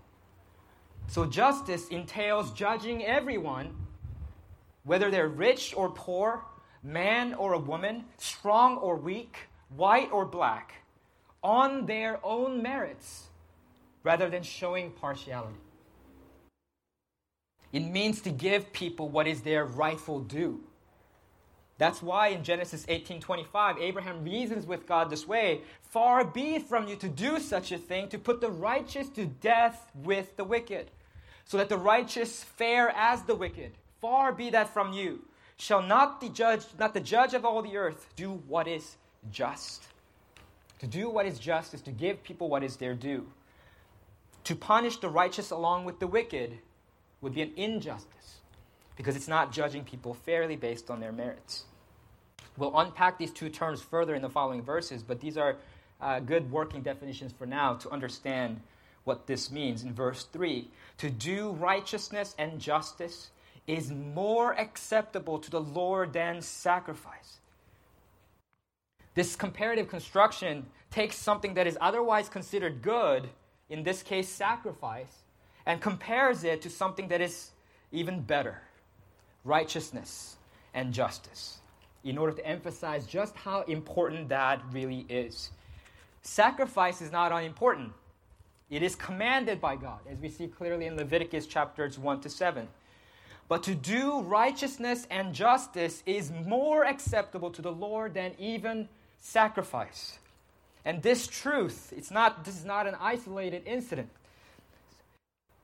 So, 1.06 1.24
justice 1.24 1.88
entails 1.88 2.52
judging 2.52 3.04
everyone, 3.04 3.74
whether 4.84 5.10
they're 5.10 5.28
rich 5.28 5.74
or 5.74 5.90
poor, 5.90 6.44
man 6.82 7.34
or 7.34 7.54
a 7.54 7.58
woman, 7.58 8.04
strong 8.18 8.76
or 8.76 8.96
weak, 8.96 9.36
white 9.74 10.10
or 10.12 10.24
black, 10.24 10.74
on 11.42 11.86
their 11.86 12.20
own 12.24 12.62
merits, 12.62 13.28
rather 14.02 14.28
than 14.28 14.42
showing 14.42 14.90
partiality. 14.90 15.56
It 17.72 17.80
means 17.80 18.20
to 18.22 18.30
give 18.30 18.72
people 18.72 19.08
what 19.08 19.26
is 19.26 19.42
their 19.42 19.64
rightful 19.64 20.20
due. 20.20 20.60
That's 21.78 22.02
why 22.02 22.28
in 22.28 22.44
Genesis 22.44 22.84
18:25 22.86 23.78
Abraham 23.78 24.22
reasons 24.22 24.66
with 24.66 24.86
God 24.86 25.08
this 25.08 25.26
way, 25.26 25.62
far 25.80 26.24
be 26.24 26.56
it 26.56 26.68
from 26.68 26.86
you 26.86 26.96
to 26.96 27.08
do 27.08 27.38
such 27.38 27.72
a 27.72 27.78
thing 27.78 28.08
to 28.10 28.18
put 28.18 28.40
the 28.40 28.50
righteous 28.50 29.08
to 29.10 29.24
death 29.24 29.90
with 29.94 30.36
the 30.36 30.44
wicked, 30.44 30.90
so 31.46 31.56
that 31.56 31.70
the 31.70 31.78
righteous 31.78 32.44
fare 32.44 32.90
as 32.90 33.22
the 33.22 33.34
wicked. 33.34 33.72
Far 34.00 34.30
be 34.32 34.50
that 34.50 34.68
from 34.68 34.92
you. 34.92 35.24
Shall 35.56 35.80
not 35.80 36.20
the 36.20 36.28
judge 36.28 36.66
not 36.78 36.92
the 36.92 37.00
judge 37.00 37.32
of 37.32 37.44
all 37.44 37.62
the 37.62 37.76
earth 37.76 38.08
do 38.14 38.32
what 38.46 38.68
is 38.68 38.96
just? 39.30 39.88
To 40.80 40.86
do 40.86 41.08
what 41.08 41.24
is 41.24 41.38
just 41.38 41.72
is 41.72 41.82
to 41.82 41.92
give 41.92 42.22
people 42.22 42.48
what 42.48 42.62
is 42.62 42.76
their 42.76 42.94
due. 42.94 43.26
To 44.44 44.56
punish 44.56 44.98
the 44.98 45.08
righteous 45.08 45.50
along 45.50 45.84
with 45.84 45.98
the 45.98 46.06
wicked 46.06 46.58
would 47.20 47.34
be 47.34 47.42
an 47.42 47.52
injustice 47.56 48.40
because 48.96 49.16
it's 49.16 49.28
not 49.28 49.52
judging 49.52 49.84
people 49.84 50.14
fairly 50.14 50.56
based 50.56 50.90
on 50.90 51.00
their 51.00 51.12
merits. 51.12 51.64
We'll 52.56 52.78
unpack 52.78 53.18
these 53.18 53.30
two 53.30 53.48
terms 53.48 53.80
further 53.80 54.14
in 54.14 54.22
the 54.22 54.28
following 54.28 54.62
verses, 54.62 55.02
but 55.02 55.20
these 55.20 55.36
are 55.36 55.56
uh, 56.00 56.20
good 56.20 56.50
working 56.50 56.82
definitions 56.82 57.32
for 57.32 57.46
now 57.46 57.74
to 57.74 57.90
understand 57.90 58.60
what 59.04 59.26
this 59.26 59.50
means. 59.50 59.82
In 59.82 59.94
verse 59.94 60.24
3, 60.24 60.68
to 60.98 61.10
do 61.10 61.52
righteousness 61.52 62.34
and 62.38 62.58
justice 62.60 63.30
is 63.66 63.90
more 63.90 64.52
acceptable 64.58 65.38
to 65.38 65.50
the 65.50 65.60
Lord 65.60 66.12
than 66.12 66.42
sacrifice. 66.42 67.38
This 69.14 69.36
comparative 69.36 69.88
construction 69.88 70.66
takes 70.90 71.16
something 71.16 71.54
that 71.54 71.66
is 71.66 71.78
otherwise 71.80 72.28
considered 72.28 72.82
good, 72.82 73.28
in 73.68 73.82
this 73.82 74.02
case, 74.02 74.28
sacrifice, 74.28 75.24
and 75.66 75.80
compares 75.80 76.44
it 76.44 76.62
to 76.62 76.70
something 76.70 77.08
that 77.08 77.20
is 77.20 77.50
even 77.92 78.20
better 78.20 78.60
righteousness 79.44 80.36
and 80.74 80.92
justice 80.92 81.58
in 82.04 82.16
order 82.18 82.32
to 82.32 82.46
emphasize 82.46 83.06
just 83.06 83.34
how 83.36 83.62
important 83.62 84.28
that 84.28 84.62
really 84.72 85.06
is. 85.08 85.50
Sacrifice 86.22 87.00
is 87.00 87.12
not 87.12 87.32
unimportant. 87.32 87.92
It 88.70 88.82
is 88.82 88.94
commanded 88.94 89.60
by 89.60 89.76
God, 89.76 90.00
as 90.10 90.18
we 90.18 90.28
see 90.28 90.46
clearly 90.46 90.86
in 90.86 90.96
Leviticus 90.96 91.46
chapters 91.46 91.98
1 91.98 92.20
to 92.20 92.28
7. 92.28 92.68
But 93.48 93.64
to 93.64 93.74
do 93.74 94.20
righteousness 94.20 95.06
and 95.10 95.34
justice 95.34 96.02
is 96.06 96.30
more 96.30 96.84
acceptable 96.84 97.50
to 97.50 97.62
the 97.62 97.72
Lord 97.72 98.14
than 98.14 98.32
even 98.38 98.88
sacrifice. 99.18 100.18
And 100.84 101.02
this 101.02 101.26
truth, 101.26 101.92
it's 101.96 102.10
not, 102.10 102.44
this 102.44 102.56
is 102.56 102.64
not 102.64 102.86
an 102.86 102.94
isolated 103.00 103.62
incident. 103.66 104.08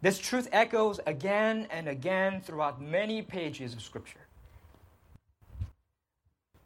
This 0.07 0.21
truth 0.21 0.49
echoes 0.53 1.01
again 1.05 1.67
and 1.69 1.89
again 1.89 2.41
throughout 2.41 2.81
many 2.81 3.23
pages 3.23 3.73
of 3.73 3.83
Scripture. 3.83 4.21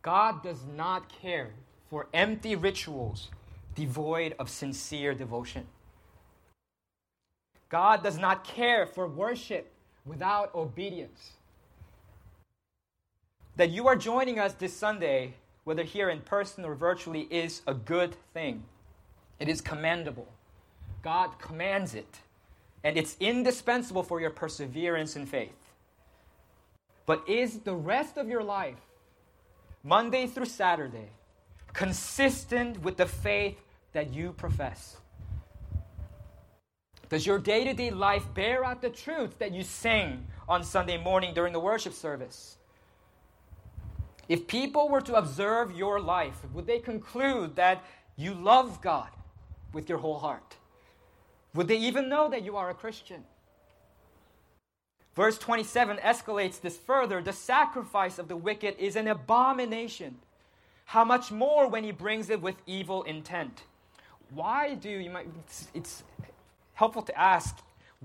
God 0.02 0.42
does 0.42 0.59
not 0.76 1.09
care 1.09 1.52
for 1.88 2.09
empty 2.12 2.54
rituals 2.54 3.30
devoid 3.75 4.35
of 4.38 4.50
sincere 4.50 5.14
devotion. 5.14 5.66
God 7.70 8.02
does 8.02 8.18
not 8.18 8.44
care 8.44 8.85
for 8.85 9.09
worship 9.09 9.73
without 10.04 10.54
obedience. 10.54 11.30
That 13.56 13.70
you 13.70 13.88
are 13.88 13.97
joining 13.97 14.38
us 14.38 14.52
this 14.52 14.76
Sunday, 14.76 15.32
whether 15.64 15.82
here 15.82 16.11
in 16.11 16.20
person 16.20 16.62
or 16.62 16.75
virtually, 16.75 17.23
is 17.30 17.62
a 17.66 17.73
good 17.73 18.14
thing. 18.35 18.64
It 19.38 19.49
is 19.49 19.62
commendable. 19.62 20.28
God 21.02 21.38
commands 21.38 21.94
it 21.94 22.20
and 22.82 22.96
it's 22.96 23.16
indispensable 23.20 24.02
for 24.02 24.20
your 24.20 24.30
perseverance 24.30 25.16
in 25.16 25.26
faith. 25.26 25.70
But 27.06 27.28
is 27.28 27.60
the 27.60 27.75
rest 27.75 28.16
of 28.16 28.28
your 28.28 28.42
life, 28.42 28.78
Monday 29.82 30.26
through 30.26 30.46
Saturday, 30.46 31.10
consistent 31.72 32.82
with 32.82 32.96
the 32.96 33.06
faith 33.06 33.58
that 33.92 34.12
you 34.12 34.32
profess? 34.32 34.96
Does 37.08 37.26
your 37.26 37.38
day 37.38 37.64
to 37.64 37.75
day 37.75 37.90
life 37.90 38.22
bear 38.34 38.64
out 38.64 38.80
the 38.80 38.90
truth 38.90 39.38
that 39.40 39.52
you 39.52 39.64
sing 39.64 40.26
on 40.49 40.62
Sunday 40.62 40.96
morning 40.96 41.34
during 41.34 41.52
the 41.52 41.60
worship 41.60 41.92
service? 41.92 42.56
If 44.28 44.46
people 44.46 44.88
were 44.88 45.00
to 45.00 45.16
observe 45.16 45.76
your 45.76 45.99
life, 45.99 46.38
would 46.52 46.68
they 46.68 46.78
conclude 46.78 47.56
that 47.56 47.84
you 48.14 48.32
love 48.32 48.80
God 48.80 49.08
with 49.72 49.88
your 49.88 49.99
whole 49.99 50.20
heart? 50.20 50.56
Would 51.54 51.69
they 51.69 51.78
even 51.78 52.09
know 52.09 52.30
that 52.30 52.45
you 52.45 52.57
are 52.57 52.71
a 52.71 52.75
Christian? 52.75 53.25
Verse 55.14 55.38
27 55.38 55.99
escalates 55.99 56.61
this 56.61 56.76
further. 56.76 57.21
The 57.21 57.33
sacrifice 57.33 58.19
of 58.19 58.28
the 58.28 58.37
wicked 58.37 58.76
is 58.78 58.97
an 58.97 59.09
abomination. 59.09 60.16
How 60.85 61.04
much 61.04 61.30
more 61.30 61.69
when 61.69 61.85
he 61.85 61.92
brings 61.92 62.30
it 62.30 62.40
with 62.40 62.57
evil 62.66 63.02
intent? 63.02 63.62
Why 64.30 64.75
do 64.75 64.88
you 64.88 65.11
might 65.11 65.26
it's, 65.47 65.69
it's 65.75 66.02
helpful 66.75 67.02
to 67.02 67.19
ask 67.19 67.57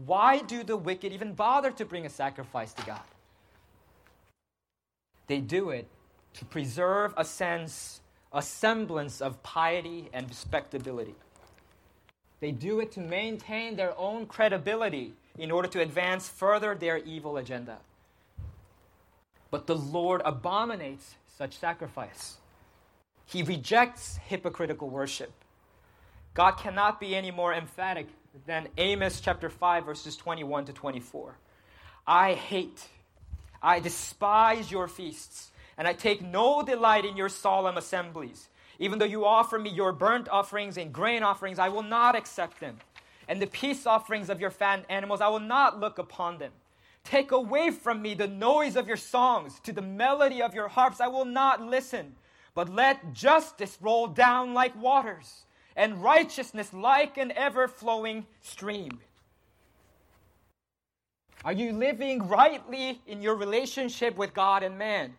why 0.06 0.40
do 0.40 0.64
the 0.64 0.76
wicked 0.76 1.14
even 1.14 1.34
bother 1.34 1.72
to 1.72 1.86
bring 1.86 2.06
a 2.06 2.10
sacrifice 2.10 2.74
to 2.74 2.86
God? 2.86 3.02
They 5.28 5.40
do 5.40 5.70
it 5.70 5.88
to 6.34 6.46
preserve 6.46 7.14
a 7.16 7.24
sense, 7.24 8.02
a 8.34 8.42
semblance 8.42 9.22
of 9.22 9.42
piety 9.42 10.10
and 10.12 10.28
respectability. 10.28 11.16
They 12.46 12.52
do 12.52 12.80
it 12.80 12.92
to 12.92 13.00
maintain 13.00 13.76
their 13.76 13.98
own 13.98 14.28
credibility 14.28 15.14
in 15.36 15.50
order 15.50 15.68
to 15.70 15.82
advance 15.82 16.30
further 16.30 16.76
their 16.76 17.00
evil 17.00 17.38
agenda. 17.38 17.80
But 19.50 19.66
the 19.66 19.76
Lord 19.76 20.22
abominates 20.24 21.16
such 21.40 21.58
sacrifice. 21.58 22.38
He 23.26 23.42
rejects 23.42 24.20
hypocritical 24.28 24.92
worship. 24.92 25.32
God 26.36 26.52
cannot 26.52 27.00
be 27.00 27.16
any 27.16 27.32
more 27.32 27.52
emphatic 27.52 28.10
than 28.46 28.68
Amos 28.78 29.22
chapter 29.22 29.50
5, 29.50 29.84
verses 29.84 30.16
21 30.16 30.66
to 30.66 30.74
24. 30.74 31.36
I 32.06 32.34
hate, 32.36 32.88
I 33.60 33.80
despise 33.80 34.70
your 34.70 34.88
feasts, 34.88 35.50
and 35.80 35.88
I 35.88 35.94
take 35.94 36.22
no 36.22 36.62
delight 36.62 37.06
in 37.06 37.18
your 37.18 37.30
solemn 37.30 37.76
assemblies. 37.76 38.50
Even 38.80 39.00
though 39.00 39.06
you 39.06 39.26
offer 39.26 39.58
me 39.58 39.70
your 39.70 39.92
burnt 39.92 40.28
offerings 40.30 40.78
and 40.78 40.92
grain 40.92 41.24
offerings, 41.24 41.60
I 41.60 41.70
will 41.70 41.84
not 41.84 42.16
accept 42.16 42.60
them. 42.60 42.78
And 43.28 43.42
the 43.42 43.48
peace 43.48 43.86
offerings 43.86 44.30
of 44.30 44.40
your 44.40 44.52
fat 44.52 44.86
animals, 44.90 45.22
I 45.22 45.30
will 45.30 45.40
not 45.40 45.80
look 45.80 45.98
upon 45.98 46.38
them. 46.38 46.52
Take 47.04 47.32
away 47.32 47.72
from 47.72 48.02
me 48.02 48.14
the 48.16 48.28
noise 48.28 48.76
of 48.76 48.88
your 48.88 48.98
songs. 48.98 49.60
To 49.62 49.72
the 49.72 49.82
melody 49.82 50.42
of 50.42 50.54
your 50.54 50.68
harps, 50.68 51.00
I 51.00 51.08
will 51.08 51.26
not 51.26 51.62
listen. 51.62 52.16
But 52.54 52.74
let 52.74 53.14
justice 53.14 53.78
roll 53.82 54.08
down 54.08 54.54
like 54.54 54.82
waters, 54.82 55.44
and 55.76 56.02
righteousness 56.02 56.74
like 56.74 57.18
an 57.18 57.32
ever 57.36 57.68
flowing 57.68 58.26
stream. 58.42 59.00
Are 61.44 61.54
you 61.54 61.74
living 61.74 62.28
rightly 62.28 63.02
in 63.06 63.22
your 63.22 63.36
relationship 63.36 64.18
with 64.18 64.34
God 64.34 64.64
and 64.64 64.80
man? 64.80 65.16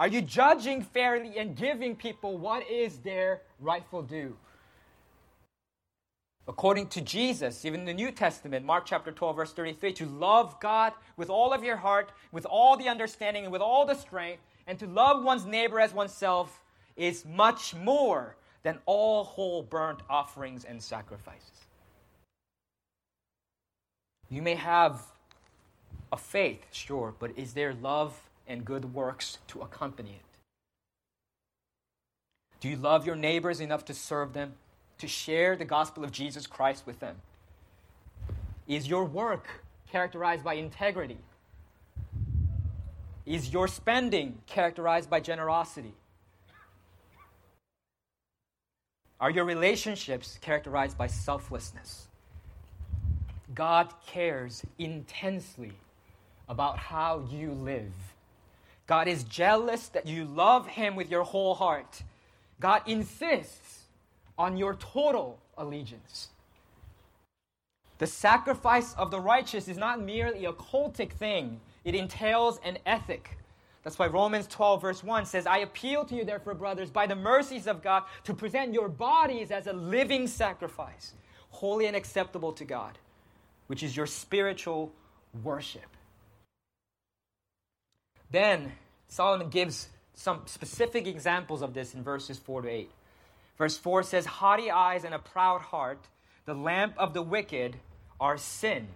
Are 0.00 0.08
you 0.08 0.22
judging 0.22 0.80
fairly 0.80 1.36
and 1.36 1.54
giving 1.54 1.94
people 1.94 2.38
what 2.38 2.66
is 2.70 3.00
their 3.00 3.42
rightful 3.60 4.00
due? 4.00 4.34
According 6.48 6.86
to 6.88 7.02
Jesus, 7.02 7.66
even 7.66 7.80
in 7.80 7.86
the 7.86 7.92
New 7.92 8.10
Testament, 8.10 8.64
Mark 8.64 8.86
chapter 8.86 9.12
12, 9.12 9.36
verse 9.36 9.52
33, 9.52 9.92
to 9.92 10.06
love 10.06 10.58
God 10.58 10.94
with 11.18 11.28
all 11.28 11.52
of 11.52 11.62
your 11.62 11.76
heart, 11.76 12.12
with 12.32 12.46
all 12.46 12.78
the 12.78 12.88
understanding, 12.88 13.44
and 13.44 13.52
with 13.52 13.60
all 13.60 13.84
the 13.84 13.94
strength, 13.94 14.42
and 14.66 14.78
to 14.78 14.86
love 14.86 15.22
one's 15.22 15.44
neighbor 15.44 15.78
as 15.78 15.92
oneself 15.92 16.62
is 16.96 17.26
much 17.26 17.74
more 17.74 18.36
than 18.62 18.78
all 18.86 19.24
whole 19.24 19.62
burnt 19.62 20.00
offerings 20.08 20.64
and 20.64 20.82
sacrifices. 20.82 21.66
You 24.30 24.40
may 24.40 24.54
have 24.54 25.02
a 26.10 26.16
faith, 26.16 26.64
sure, 26.70 27.14
but 27.18 27.36
is 27.36 27.52
there 27.52 27.74
love 27.74 28.18
and 28.50 28.64
good 28.64 28.92
works 28.92 29.38
to 29.46 29.62
accompany 29.62 30.10
it? 30.10 30.24
Do 32.60 32.68
you 32.68 32.76
love 32.76 33.06
your 33.06 33.16
neighbors 33.16 33.60
enough 33.60 33.86
to 33.86 33.94
serve 33.94 34.34
them, 34.34 34.52
to 34.98 35.06
share 35.06 35.56
the 35.56 35.64
gospel 35.64 36.04
of 36.04 36.12
Jesus 36.12 36.46
Christ 36.46 36.86
with 36.86 36.98
them? 36.98 37.16
Is 38.66 38.86
your 38.86 39.04
work 39.04 39.48
characterized 39.90 40.44
by 40.44 40.54
integrity? 40.54 41.18
Is 43.24 43.52
your 43.52 43.68
spending 43.68 44.38
characterized 44.46 45.08
by 45.08 45.20
generosity? 45.20 45.94
Are 49.20 49.30
your 49.30 49.44
relationships 49.44 50.38
characterized 50.40 50.98
by 50.98 51.06
selflessness? 51.06 52.08
God 53.54 53.92
cares 54.06 54.64
intensely 54.78 55.72
about 56.48 56.78
how 56.78 57.24
you 57.30 57.52
live. 57.52 57.92
God 58.90 59.06
is 59.06 59.22
jealous 59.22 59.86
that 59.90 60.08
you 60.08 60.24
love 60.24 60.66
Him 60.66 60.96
with 60.96 61.12
your 61.12 61.22
whole 61.22 61.54
heart. 61.54 62.02
God 62.58 62.82
insists 62.86 63.84
on 64.36 64.56
your 64.56 64.74
total 64.74 65.38
allegiance. 65.56 66.30
The 67.98 68.08
sacrifice 68.08 68.92
of 68.94 69.12
the 69.12 69.20
righteous 69.20 69.68
is 69.68 69.76
not 69.78 70.02
merely 70.02 70.44
a 70.44 70.52
cultic 70.52 71.12
thing, 71.12 71.60
it 71.84 71.94
entails 71.94 72.58
an 72.64 72.78
ethic. 72.84 73.38
That's 73.84 73.96
why 73.96 74.08
Romans 74.08 74.48
12, 74.48 74.82
verse 74.82 75.04
1 75.04 75.24
says, 75.24 75.46
I 75.46 75.58
appeal 75.58 76.04
to 76.06 76.16
you, 76.16 76.24
therefore, 76.24 76.54
brothers, 76.54 76.90
by 76.90 77.06
the 77.06 77.14
mercies 77.14 77.68
of 77.68 77.84
God, 77.84 78.02
to 78.24 78.34
present 78.34 78.74
your 78.74 78.88
bodies 78.88 79.52
as 79.52 79.68
a 79.68 79.72
living 79.72 80.26
sacrifice, 80.26 81.14
holy 81.50 81.86
and 81.86 81.94
acceptable 81.94 82.52
to 82.54 82.64
God, 82.64 82.98
which 83.68 83.84
is 83.84 83.96
your 83.96 84.06
spiritual 84.06 84.90
worship. 85.44 85.96
Then 88.30 88.72
Solomon 89.08 89.48
gives 89.48 89.88
some 90.14 90.42
specific 90.46 91.06
examples 91.06 91.62
of 91.62 91.74
this 91.74 91.94
in 91.94 92.02
verses 92.02 92.38
4 92.38 92.62
to 92.62 92.68
8. 92.68 92.90
Verse 93.58 93.76
4 93.76 94.02
says, 94.02 94.26
Haughty 94.26 94.70
eyes 94.70 95.04
and 95.04 95.14
a 95.14 95.18
proud 95.18 95.60
heart, 95.60 96.08
the 96.44 96.54
lamp 96.54 96.94
of 96.96 97.14
the 97.14 97.22
wicked, 97.22 97.76
are 98.20 98.36
sin. 98.36 98.86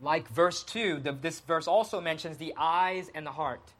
Like 0.00 0.28
verse 0.28 0.62
2, 0.64 1.00
the, 1.00 1.12
this 1.12 1.40
verse 1.40 1.68
also 1.68 2.00
mentions 2.00 2.36
the 2.36 2.54
eyes 2.56 3.10
and 3.14 3.24
the 3.24 3.30
heart. 3.30 3.72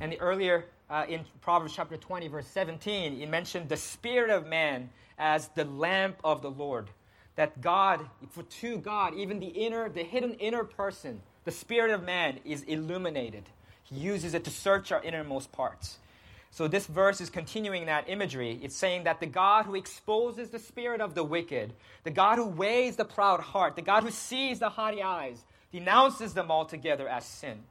And 0.00 0.10
the 0.10 0.20
earlier 0.20 0.64
uh, 0.90 1.04
in 1.08 1.24
Proverbs 1.40 1.74
chapter 1.74 1.96
20, 1.96 2.28
verse 2.28 2.46
17, 2.46 3.20
it 3.20 3.28
mentioned 3.28 3.68
the 3.68 3.76
spirit 3.76 4.30
of 4.30 4.46
man 4.46 4.90
as 5.18 5.48
the 5.48 5.64
lamp 5.64 6.16
of 6.24 6.42
the 6.42 6.50
Lord. 6.50 6.90
That 7.36 7.60
God, 7.60 8.08
for 8.30 8.42
to 8.42 8.78
God, 8.78 9.14
even 9.14 9.40
the 9.40 9.46
inner, 9.46 9.88
the 9.88 10.04
hidden 10.04 10.34
inner 10.34 10.64
person, 10.64 11.20
the 11.44 11.52
spirit 11.52 11.90
of 11.90 12.02
man 12.02 12.40
is 12.44 12.62
illuminated. 12.62 13.44
He 13.82 13.96
uses 13.96 14.34
it 14.34 14.44
to 14.44 14.50
search 14.50 14.92
our 14.92 15.02
innermost 15.02 15.52
parts. 15.52 15.98
So 16.50 16.68
this 16.68 16.86
verse 16.86 17.20
is 17.20 17.30
continuing 17.30 17.86
that 17.86 18.08
imagery. 18.08 18.60
It's 18.62 18.76
saying 18.76 19.04
that 19.04 19.18
the 19.18 19.26
God 19.26 19.66
who 19.66 19.74
exposes 19.74 20.50
the 20.50 20.58
spirit 20.58 21.00
of 21.00 21.14
the 21.14 21.24
wicked, 21.24 21.72
the 22.04 22.10
God 22.10 22.36
who 22.36 22.46
weighs 22.46 22.96
the 22.96 23.04
proud 23.04 23.40
heart, 23.40 23.74
the 23.74 23.82
God 23.82 24.04
who 24.04 24.10
sees 24.10 24.60
the 24.60 24.68
haughty 24.68 25.02
eyes, 25.02 25.42
denounces 25.72 26.32
them 26.32 26.52
altogether 26.52 27.08
as 27.08 27.24
sin. 27.24 27.64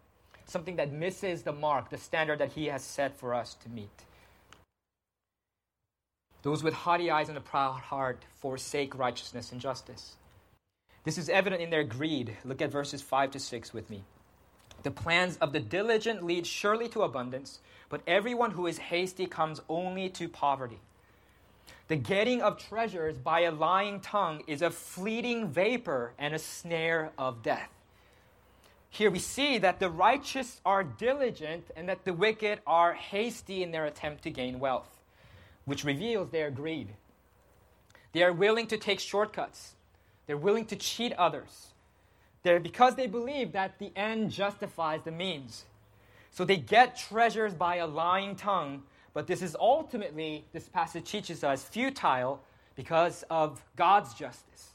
Something 0.45 0.75
that 0.75 0.91
misses 0.91 1.43
the 1.43 1.53
mark, 1.53 1.89
the 1.89 1.97
standard 1.97 2.39
that 2.39 2.51
he 2.51 2.65
has 2.65 2.83
set 2.83 3.17
for 3.17 3.33
us 3.33 3.55
to 3.63 3.69
meet. 3.69 4.03
Those 6.41 6.61
with 6.61 6.73
haughty 6.73 7.09
eyes 7.09 7.29
and 7.29 7.37
a 7.37 7.41
proud 7.41 7.79
heart 7.79 8.25
forsake 8.41 8.97
righteousness 8.97 9.53
and 9.53 9.61
justice. 9.61 10.17
This 11.03 11.17
is 11.17 11.29
evident 11.29 11.61
in 11.61 11.69
their 11.69 11.83
greed. 11.83 12.37
Look 12.45 12.61
at 12.61 12.71
verses 12.71 13.01
5 13.01 13.31
to 13.31 13.39
6 13.39 13.73
with 13.73 13.89
me. 13.89 14.03
The 14.83 14.91
plans 14.91 15.37
of 15.37 15.53
the 15.53 15.59
diligent 15.59 16.23
lead 16.23 16.45
surely 16.45 16.87
to 16.89 17.03
abundance, 17.03 17.59
but 17.89 18.01
everyone 18.07 18.51
who 18.51 18.67
is 18.67 18.77
hasty 18.77 19.25
comes 19.25 19.61
only 19.69 20.09
to 20.09 20.27
poverty. 20.27 20.79
The 21.87 21.95
getting 21.95 22.41
of 22.41 22.57
treasures 22.57 23.17
by 23.17 23.41
a 23.41 23.51
lying 23.51 23.99
tongue 23.99 24.43
is 24.47 24.61
a 24.61 24.69
fleeting 24.69 25.49
vapor 25.49 26.13
and 26.17 26.33
a 26.33 26.39
snare 26.39 27.11
of 27.17 27.43
death. 27.43 27.69
Here 28.89 29.09
we 29.09 29.19
see 29.19 29.57
that 29.57 29.79
the 29.79 29.89
righteous 29.89 30.61
are 30.65 30.83
diligent 30.83 31.71
and 31.75 31.89
that 31.89 32.05
the 32.05 32.13
wicked 32.13 32.59
are 32.67 32.93
hasty 32.93 33.63
in 33.63 33.71
their 33.71 33.85
attempt 33.85 34.23
to 34.23 34.29
gain 34.29 34.59
wealth, 34.59 34.99
which 35.65 35.83
reveals 35.83 36.29
their 36.29 36.51
greed. 36.51 36.89
They 38.11 38.23
are 38.23 38.31
willing 38.31 38.67
to 38.67 38.77
take 38.77 38.99
shortcuts, 38.99 39.73
they're 40.27 40.37
willing 40.37 40.65
to 40.67 40.75
cheat 40.75 41.13
others. 41.13 41.67
They're, 42.43 42.59
because 42.59 42.95
they 42.95 43.07
believe 43.07 43.53
that 43.53 43.79
the 43.79 43.91
end 43.95 44.31
justifies 44.31 45.01
the 45.03 45.11
means. 45.11 45.65
So 46.31 46.45
they 46.45 46.57
get 46.57 46.97
treasures 46.97 47.53
by 47.53 47.77
a 47.77 47.87
lying 47.87 48.35
tongue, 48.35 48.83
but 49.13 49.27
this 49.27 49.41
is 49.41 49.55
ultimately, 49.59 50.45
this 50.51 50.67
passage 50.67 51.05
teaches 51.09 51.43
us, 51.43 51.63
futile 51.63 52.41
because 52.75 53.23
of 53.29 53.63
God's 53.75 54.13
justice. 54.13 54.69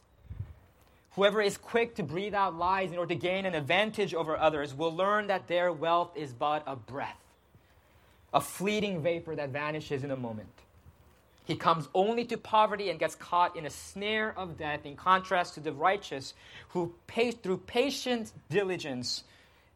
Whoever 1.12 1.42
is 1.42 1.56
quick 1.56 1.96
to 1.96 2.04
breathe 2.04 2.34
out 2.34 2.56
lies 2.56 2.92
in 2.92 2.98
order 2.98 3.12
to 3.12 3.20
gain 3.20 3.44
an 3.44 3.54
advantage 3.54 4.14
over 4.14 4.38
others 4.38 4.72
will 4.72 4.94
learn 4.94 5.26
that 5.26 5.48
their 5.48 5.72
wealth 5.72 6.16
is 6.16 6.32
but 6.32 6.62
a 6.64 6.76
breath, 6.76 7.18
a 8.32 8.40
fleeting 8.40 9.02
vapor 9.02 9.34
that 9.34 9.48
vanishes 9.50 10.04
in 10.04 10.12
a 10.12 10.16
moment. 10.16 10.48
He 11.48 11.56
comes 11.56 11.88
only 11.94 12.26
to 12.26 12.36
poverty 12.36 12.90
and 12.90 12.98
gets 12.98 13.14
caught 13.14 13.56
in 13.56 13.64
a 13.64 13.70
snare 13.70 14.34
of 14.36 14.58
death, 14.58 14.84
in 14.84 14.96
contrast 14.96 15.54
to 15.54 15.60
the 15.60 15.72
righteous 15.72 16.34
who, 16.68 16.92
through 17.42 17.62
patient 17.66 18.32
diligence, 18.50 19.24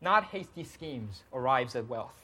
not 0.03 0.25
hasty 0.25 0.65
schemes, 0.65 1.23
arrives 1.33 1.75
at 1.75 1.89
wealth. 1.89 2.15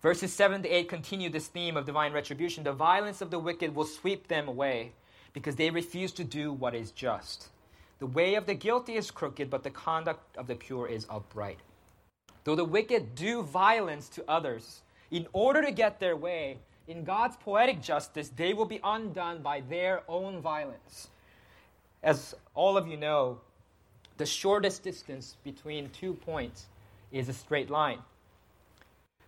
Verses 0.00 0.32
7 0.32 0.62
to 0.62 0.70
8 0.70 0.88
continue 0.88 1.28
this 1.28 1.48
theme 1.48 1.76
of 1.76 1.84
divine 1.84 2.14
retribution. 2.14 2.64
The 2.64 2.72
violence 2.72 3.20
of 3.20 3.30
the 3.30 3.38
wicked 3.38 3.74
will 3.74 3.84
sweep 3.84 4.28
them 4.28 4.48
away 4.48 4.92
because 5.34 5.56
they 5.56 5.68
refuse 5.68 6.12
to 6.12 6.24
do 6.24 6.54
what 6.54 6.74
is 6.74 6.92
just. 6.92 7.50
The 7.98 8.06
way 8.06 8.36
of 8.36 8.46
the 8.46 8.54
guilty 8.54 8.94
is 8.94 9.10
crooked, 9.10 9.50
but 9.50 9.64
the 9.64 9.70
conduct 9.70 10.34
of 10.38 10.46
the 10.46 10.54
pure 10.54 10.86
is 10.86 11.06
upright. 11.10 11.58
Though 12.44 12.56
the 12.56 12.64
wicked 12.64 13.14
do 13.14 13.42
violence 13.42 14.08
to 14.10 14.24
others 14.26 14.80
in 15.10 15.26
order 15.34 15.60
to 15.60 15.72
get 15.72 16.00
their 16.00 16.16
way, 16.16 16.56
in 16.86 17.04
God's 17.04 17.36
poetic 17.36 17.80
justice, 17.80 18.30
they 18.36 18.52
will 18.52 18.66
be 18.66 18.80
undone 18.82 19.42
by 19.42 19.60
their 19.60 20.02
own 20.08 20.40
violence. 20.40 21.08
As 22.02 22.34
all 22.54 22.76
of 22.76 22.88
you 22.88 22.96
know, 22.96 23.38
the 24.16 24.26
shortest 24.26 24.82
distance 24.82 25.36
between 25.44 25.90
two 25.90 26.14
points 26.14 26.66
is 27.12 27.28
a 27.28 27.32
straight 27.32 27.70
line. 27.70 28.00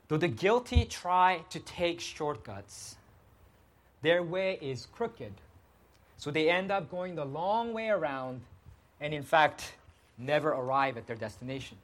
Though 0.09 0.19
the 0.19 0.29
guilty 0.29 0.85
try 0.85 1.45
to 1.51 1.59
take 1.61 2.01
shortcuts, 2.01 2.97
their 4.03 4.23
way 4.23 4.59
is 4.61 4.87
crooked. 4.93 5.33
So 6.19 6.31
they 6.31 6.51
end 6.51 6.71
up 6.71 6.91
going 6.91 7.15
the 7.15 7.25
long 7.25 7.73
way 7.73 7.89
around 7.89 8.43
and, 9.01 9.15
in 9.15 9.23
fact, 9.23 9.75
never 10.19 10.51
arrive 10.51 10.97
at 10.97 11.07
their 11.07 11.17
destination. 11.17 11.79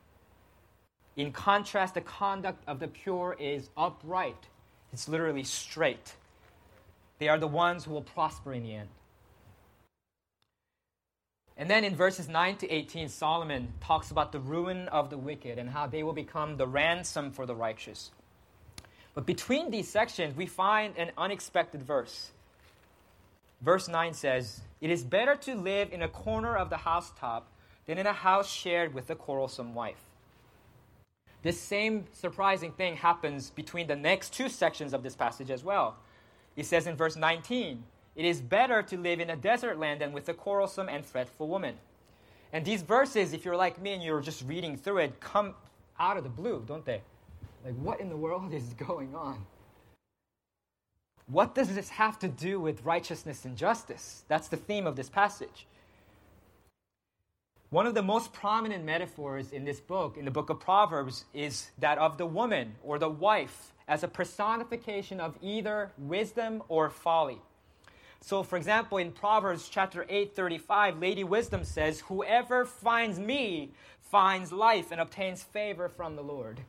In 1.16 1.32
contrast, 1.32 1.94
the 1.94 2.00
conduct 2.00 2.62
of 2.68 2.78
the 2.78 2.88
pure 2.88 3.36
is 3.40 3.70
upright, 3.76 4.46
it's 4.92 5.08
literally 5.08 5.44
straight. 5.44 6.14
They 7.18 7.28
are 7.28 7.38
the 7.38 7.46
ones 7.46 7.84
who 7.84 7.92
will 7.92 8.02
prosper 8.02 8.52
in 8.52 8.62
the 8.62 8.74
end. 8.74 8.88
And 11.56 11.68
then 11.68 11.82
in 11.82 11.96
verses 11.96 12.28
9 12.28 12.56
to 12.58 12.70
18, 12.70 13.08
Solomon 13.08 13.72
talks 13.80 14.12
about 14.12 14.30
the 14.30 14.38
ruin 14.38 14.86
of 14.88 15.10
the 15.10 15.18
wicked 15.18 15.58
and 15.58 15.70
how 15.70 15.88
they 15.88 16.04
will 16.04 16.12
become 16.12 16.56
the 16.56 16.68
ransom 16.68 17.32
for 17.32 17.46
the 17.46 17.56
righteous. 17.56 18.12
But 19.14 19.26
between 19.26 19.72
these 19.72 19.88
sections, 19.88 20.36
we 20.36 20.46
find 20.46 20.96
an 20.96 21.10
unexpected 21.18 21.82
verse. 21.82 22.30
Verse 23.60 23.88
9 23.88 24.14
says, 24.14 24.60
It 24.80 24.90
is 24.90 25.02
better 25.02 25.34
to 25.34 25.56
live 25.56 25.92
in 25.92 26.02
a 26.02 26.08
corner 26.08 26.56
of 26.56 26.70
the 26.70 26.76
housetop 26.76 27.50
than 27.86 27.98
in 27.98 28.06
a 28.06 28.12
house 28.12 28.48
shared 28.48 28.94
with 28.94 29.10
a 29.10 29.16
quarrelsome 29.16 29.74
wife. 29.74 30.07
This 31.42 31.60
same 31.60 32.04
surprising 32.12 32.72
thing 32.72 32.96
happens 32.96 33.50
between 33.50 33.86
the 33.86 33.96
next 33.96 34.32
two 34.32 34.48
sections 34.48 34.92
of 34.92 35.02
this 35.02 35.14
passage 35.14 35.50
as 35.50 35.62
well. 35.62 35.96
It 36.56 36.66
says 36.66 36.86
in 36.86 36.96
verse 36.96 37.16
19, 37.16 37.84
It 38.16 38.24
is 38.24 38.40
better 38.40 38.82
to 38.82 38.96
live 38.96 39.20
in 39.20 39.30
a 39.30 39.36
desert 39.36 39.78
land 39.78 40.00
than 40.00 40.12
with 40.12 40.28
a 40.28 40.34
quarrelsome 40.34 40.88
and 40.88 41.06
fretful 41.06 41.46
woman. 41.46 41.76
And 42.52 42.64
these 42.64 42.82
verses, 42.82 43.32
if 43.32 43.44
you're 43.44 43.56
like 43.56 43.80
me 43.80 43.92
and 43.92 44.02
you're 44.02 44.20
just 44.20 44.44
reading 44.46 44.76
through 44.76 44.98
it, 44.98 45.20
come 45.20 45.54
out 46.00 46.16
of 46.16 46.24
the 46.24 46.30
blue, 46.30 46.64
don't 46.66 46.84
they? 46.84 47.02
Like, 47.64 47.74
what 47.74 48.00
in 48.00 48.08
the 48.08 48.16
world 48.16 48.52
is 48.52 48.74
going 48.74 49.14
on? 49.14 49.44
What 51.26 51.54
does 51.54 51.74
this 51.74 51.90
have 51.90 52.18
to 52.20 52.28
do 52.28 52.58
with 52.58 52.84
righteousness 52.84 53.44
and 53.44 53.56
justice? 53.56 54.24
That's 54.28 54.48
the 54.48 54.56
theme 54.56 54.86
of 54.86 54.96
this 54.96 55.10
passage. 55.10 55.66
One 57.70 57.86
of 57.86 57.94
the 57.94 58.02
most 58.02 58.32
prominent 58.32 58.86
metaphors 58.86 59.52
in 59.52 59.66
this 59.66 59.78
book, 59.78 60.16
in 60.16 60.24
the 60.24 60.30
book 60.30 60.48
of 60.48 60.58
Proverbs, 60.58 61.26
is 61.34 61.70
that 61.78 61.98
of 61.98 62.16
the 62.16 62.24
woman 62.24 62.76
or 62.82 62.98
the 62.98 63.10
wife 63.10 63.74
as 63.86 64.02
a 64.02 64.08
personification 64.08 65.20
of 65.20 65.36
either 65.42 65.92
wisdom 65.98 66.62
or 66.68 66.88
folly. 66.88 67.42
So, 68.22 68.42
for 68.42 68.56
example, 68.56 68.96
in 68.96 69.12
Proverbs 69.12 69.68
chapter 69.68 70.06
8, 70.08 70.34
35, 70.34 70.98
Lady 70.98 71.24
Wisdom 71.24 71.62
says, 71.62 72.00
Whoever 72.00 72.64
finds 72.64 73.18
me 73.18 73.72
finds 74.00 74.50
life 74.50 74.90
and 74.90 74.98
obtains 74.98 75.42
favor 75.42 75.90
from 75.90 76.16
the 76.16 76.22
Lord. 76.22 76.62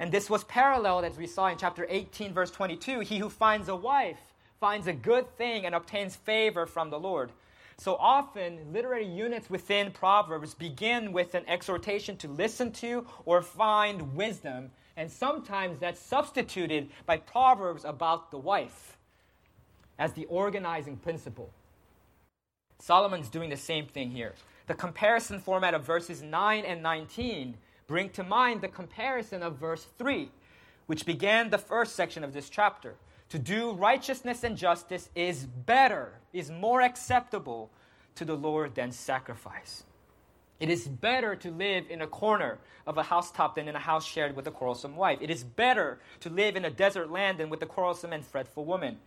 And 0.00 0.10
this 0.10 0.28
was 0.28 0.42
paralleled, 0.42 1.04
as 1.04 1.16
we 1.16 1.28
saw 1.28 1.46
in 1.46 1.58
chapter 1.58 1.86
18, 1.88 2.32
verse 2.32 2.50
22 2.50 3.00
He 3.00 3.18
who 3.18 3.30
finds 3.30 3.68
a 3.68 3.76
wife 3.76 4.18
finds 4.58 4.88
a 4.88 4.92
good 4.92 5.36
thing 5.36 5.64
and 5.64 5.76
obtains 5.76 6.16
favor 6.16 6.66
from 6.66 6.90
the 6.90 6.98
Lord. 6.98 7.30
So 7.80 7.94
often, 7.96 8.72
literary 8.72 9.06
units 9.06 9.48
within 9.48 9.92
Proverbs 9.92 10.52
begin 10.52 11.12
with 11.12 11.36
an 11.36 11.44
exhortation 11.46 12.16
to 12.18 12.28
listen 12.28 12.72
to 12.72 13.06
or 13.24 13.40
find 13.40 14.16
wisdom, 14.16 14.72
and 14.96 15.08
sometimes 15.08 15.78
that's 15.78 16.00
substituted 16.00 16.90
by 17.06 17.18
Proverbs 17.18 17.84
about 17.84 18.32
the 18.32 18.38
wife 18.38 18.96
as 19.96 20.12
the 20.12 20.24
organizing 20.24 20.96
principle. 20.96 21.50
Solomon's 22.80 23.28
doing 23.28 23.48
the 23.48 23.56
same 23.56 23.86
thing 23.86 24.10
here. 24.10 24.34
The 24.66 24.74
comparison 24.74 25.38
format 25.38 25.74
of 25.74 25.84
verses 25.84 26.20
9 26.20 26.64
and 26.64 26.82
19 26.82 27.56
bring 27.86 28.10
to 28.10 28.24
mind 28.24 28.60
the 28.60 28.68
comparison 28.68 29.42
of 29.42 29.56
verse 29.56 29.86
3, 29.98 30.30
which 30.86 31.06
began 31.06 31.50
the 31.50 31.58
first 31.58 31.94
section 31.94 32.24
of 32.24 32.32
this 32.32 32.50
chapter. 32.50 32.96
To 33.30 33.38
do 33.38 33.72
righteousness 33.72 34.42
and 34.42 34.56
justice 34.56 35.10
is 35.14 35.44
better, 35.44 36.14
is 36.32 36.50
more 36.50 36.80
acceptable 36.80 37.70
to 38.14 38.24
the 38.24 38.34
Lord 38.34 38.74
than 38.74 38.90
sacrifice. 38.90 39.84
It 40.60 40.70
is 40.70 40.88
better 40.88 41.36
to 41.36 41.50
live 41.50 41.84
in 41.88 42.02
a 42.02 42.06
corner 42.06 42.58
of 42.86 42.98
a 42.98 43.02
housetop 43.02 43.54
than 43.54 43.68
in 43.68 43.76
a 43.76 43.80
house 43.80 44.04
shared 44.04 44.34
with 44.34 44.46
a 44.46 44.50
quarrelsome 44.50 44.96
wife. 44.96 45.18
It 45.20 45.30
is 45.30 45.44
better 45.44 46.00
to 46.20 46.30
live 46.30 46.56
in 46.56 46.64
a 46.64 46.70
desert 46.70 47.10
land 47.10 47.38
than 47.38 47.50
with 47.50 47.62
a 47.62 47.66
quarrelsome 47.66 48.12
and 48.12 48.24
fretful 48.24 48.64
woman. 48.64 48.98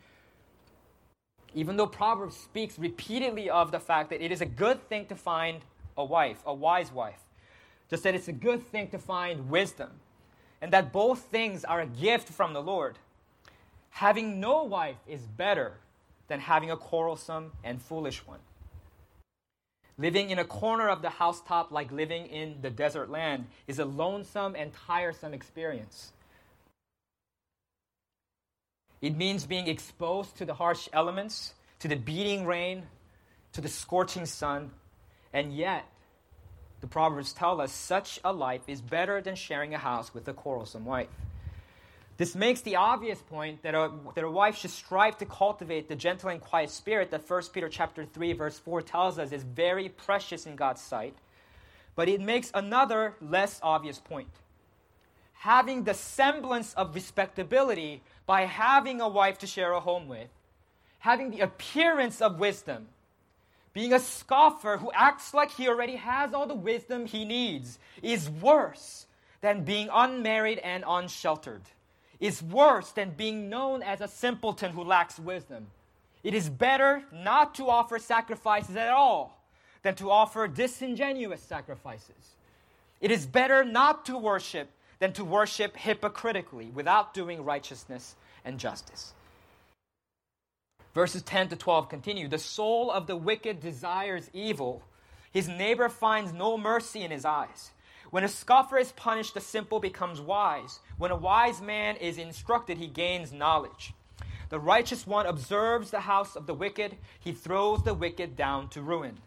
Even 1.54 1.76
though 1.76 1.88
Proverbs 1.88 2.38
speaks 2.38 2.80
repeatedly 2.80 3.50
of 3.50 3.72
the 3.72 3.80
fact 3.80 4.12
that 4.12 4.24
it 4.24 4.32
is 4.32 4.40
a 4.40 4.46
good 4.46 4.88
thing 4.88 5.08
to 5.08 5.16
find 5.16 5.62
a 5.98 6.06
wife, 6.06 6.42
a 6.46 6.54
wise 6.54 6.92
wife, 6.92 7.20
just 7.90 8.04
that 8.04 8.16
it's 8.16 8.30
a 8.30 8.34
good 8.34 8.66
thing 8.68 8.88
to 8.90 8.98
find 8.98 9.50
wisdom, 9.50 9.90
and 10.62 10.72
that 10.72 10.94
both 10.94 11.24
things 11.24 11.66
are 11.66 11.82
a 11.82 11.86
gift 11.88 12.30
from 12.30 12.54
the 12.54 12.62
Lord. 12.62 12.98
Having 13.92 14.40
no 14.40 14.64
wife 14.64 14.98
is 15.08 15.22
better 15.22 15.74
than 16.28 16.40
having 16.40 16.72
a 16.72 16.78
quarrelsome 16.78 17.52
and 17.64 17.82
foolish 17.82 18.26
one. 18.26 18.40
Living 19.98 20.30
in 20.32 20.40
a 20.40 20.46
corner 20.46 20.90
of 20.90 21.02
the 21.02 21.10
housetop, 21.10 21.72
like 21.72 21.92
living 21.92 22.26
in 22.26 22.62
the 22.62 22.70
desert 22.70 23.10
land, 23.10 23.46
is 23.68 23.78
a 23.78 23.86
lonesome 23.86 24.56
and 24.56 24.72
tiresome 24.74 25.34
experience. 25.34 26.12
It 29.02 29.16
means 29.18 29.46
being 29.46 29.68
exposed 29.68 30.38
to 30.38 30.46
the 30.46 30.54
harsh 30.54 30.88
elements, 30.94 31.54
to 31.80 31.88
the 31.88 31.96
beating 31.96 32.46
rain, 32.46 32.84
to 33.54 33.62
the 33.62 33.68
scorching 33.68 34.26
sun, 34.26 34.72
and 35.34 35.54
yet 35.54 35.86
the 36.80 36.88
Proverbs 36.88 37.34
tell 37.34 37.62
us 37.62 37.72
such 37.72 38.20
a 38.24 38.32
life 38.32 38.62
is 38.68 38.82
better 38.82 39.22
than 39.22 39.36
sharing 39.36 39.74
a 39.74 39.78
house 39.78 40.14
with 40.14 40.28
a 40.28 40.34
quarrelsome 40.34 40.86
wife. 40.86 41.10
This 42.22 42.36
makes 42.36 42.62
the 42.62 42.76
obvious 42.76 43.20
point 43.20 43.64
that 43.64 43.74
a, 43.74 43.90
that 44.14 44.24
a 44.24 44.30
wife 44.30 44.56
should 44.56 44.70
strive 44.70 45.18
to 45.18 45.26
cultivate 45.26 45.90
the 45.90 45.96
gentle 45.96 46.30
and 46.30 46.40
quiet 46.40 46.70
spirit 46.70 47.10
that 47.10 47.28
1 47.28 47.42
Peter 47.52 47.68
chapter 47.68 48.06
3 48.06 48.34
verse 48.34 48.60
4 48.60 48.84
tells 48.84 49.18
us 49.18 49.32
is 49.32 49.42
very 49.42 49.90
precious 49.90 50.46
in 50.46 50.56
God's 50.56 50.82
sight. 50.82 51.16
But 51.96 52.10
it 52.10 52.22
makes 52.22 52.52
another 52.54 53.16
less 53.22 53.60
obvious 53.64 53.98
point. 53.98 54.30
Having 55.34 55.86
the 55.86 55.96
semblance 55.96 56.76
of 56.76 56.94
respectability 56.94 58.04
by 58.28 58.42
having 58.42 59.02
a 59.02 59.10
wife 59.10 59.40
to 59.40 59.48
share 59.48 59.72
a 59.72 59.80
home 59.80 60.08
with, 60.08 60.30
having 61.00 61.32
the 61.32 61.40
appearance 61.40 62.22
of 62.22 62.40
wisdom, 62.40 62.90
being 63.74 63.94
a 63.94 64.00
scoffer 64.00 64.78
who 64.78 64.92
acts 64.94 65.34
like 65.34 65.50
he 65.50 65.68
already 65.68 65.96
has 65.96 66.36
all 66.36 66.46
the 66.46 66.54
wisdom 66.54 67.08
he 67.08 67.26
needs 67.26 67.80
is 68.04 68.30
worse 68.30 69.08
than 69.42 69.64
being 69.64 69.90
unmarried 69.92 70.60
and 70.60 70.84
unsheltered, 70.88 71.64
is 72.22 72.42
worse 72.42 72.92
than 72.92 73.10
being 73.10 73.50
known 73.50 73.82
as 73.82 74.00
a 74.00 74.08
simpleton 74.08 74.72
who 74.72 74.84
lacks 74.84 75.20
wisdom. 75.20 75.68
It 76.24 76.36
is 76.36 76.50
better 76.50 77.04
not 77.12 77.56
to 77.56 77.68
offer 77.68 77.98
sacrifices 77.98 78.76
at 78.76 78.92
all 78.92 79.44
than 79.82 79.96
to 79.96 80.12
offer 80.12 80.48
disingenuous 80.48 81.42
sacrifices. 81.42 82.36
It 83.02 83.10
is 83.10 83.26
better 83.26 83.66
not 83.66 84.06
to 84.06 84.18
worship 84.18 84.70
than 85.00 85.14
to 85.14 85.26
worship 85.26 85.76
hypocritically 85.76 86.68
without 86.68 87.16
doing 87.16 87.44
righteousness 87.44 88.16
and 88.46 88.60
justice. 88.60 89.14
Verses 90.94 91.24
10 91.24 91.50
to 91.50 91.56
12 91.56 91.90
continue 91.90 92.28
The 92.28 92.38
soul 92.38 92.92
of 92.92 93.08
the 93.08 93.16
wicked 93.16 93.60
desires 93.60 94.30
evil, 94.32 94.84
his 95.32 95.48
neighbor 95.48 95.90
finds 95.90 96.32
no 96.32 96.56
mercy 96.56 97.02
in 97.02 97.10
his 97.10 97.26
eyes. 97.26 97.72
When 98.12 98.24
a 98.26 98.28
scoffer 98.28 98.78
is 98.78 98.91
punished, 98.91 99.34
the 99.34 99.41
simple 99.41 99.80
becomes 99.80 100.21
wise. 100.21 100.80
When 100.97 101.12
a 101.12 101.15
wise 101.15 101.62
man 101.62 101.95
is 101.95 102.17
instructed, 102.17 102.78
he 102.78 102.88
gains 102.88 103.32
knowledge. 103.32 103.93
The 104.50 104.60
righteous 104.60 105.08
one 105.08 105.26
observes 105.26 105.91
the 105.91 106.02
house 106.02 106.36
of 106.36 106.45
the 106.45 106.54
wicked, 106.54 106.97
he 107.21 107.32
throws 107.32 107.84
the 107.84 107.93
wicked 107.93 108.36
down 108.36 108.67
to 108.69 108.82
ruin. 108.82 109.17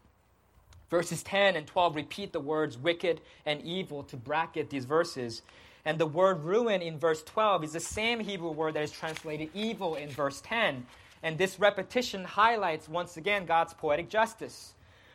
Verses 0.90 1.22
10 1.22 1.56
and 1.56 1.66
12 1.66 1.96
repeat 1.96 2.32
the 2.34 2.40
words 2.40 2.76
wicked 2.76 3.22
and 3.46 3.62
evil 3.62 4.02
to 4.04 4.18
bracket 4.18 4.68
these 4.68 4.84
verses. 4.84 5.40
And 5.86 5.98
the 5.98 6.06
word 6.06 6.44
ruin 6.44 6.82
in 6.82 6.98
verse 6.98 7.22
12 7.22 7.64
is 7.64 7.72
the 7.72 7.80
same 7.80 8.20
Hebrew 8.20 8.50
word 8.50 8.74
that 8.74 8.82
is 8.82 8.92
translated 8.92 9.48
evil 9.54 9.94
in 9.94 10.10
verse 10.10 10.42
10. 10.42 10.86
And 11.22 11.38
this 11.38 11.58
repetition 11.58 12.22
highlights 12.22 12.86
once 12.86 13.16
again 13.16 13.46
God's 13.46 13.72
poetic 13.72 14.10
justice. 14.10 14.74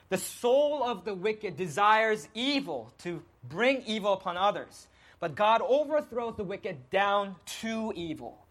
The 0.10 0.18
soul 0.18 0.84
of 0.84 1.06
the 1.06 1.14
wicked 1.14 1.56
desires 1.56 2.28
evil 2.34 2.92
to 3.00 3.22
bring 3.48 3.84
evil 3.86 4.14
upon 4.14 4.38
others, 4.38 4.88
but 5.20 5.36
God 5.36 5.62
overthrows 5.62 6.36
the 6.36 6.44
wicked 6.44 6.90
down 6.90 7.36
to 7.62 7.94
evil. 7.96 8.46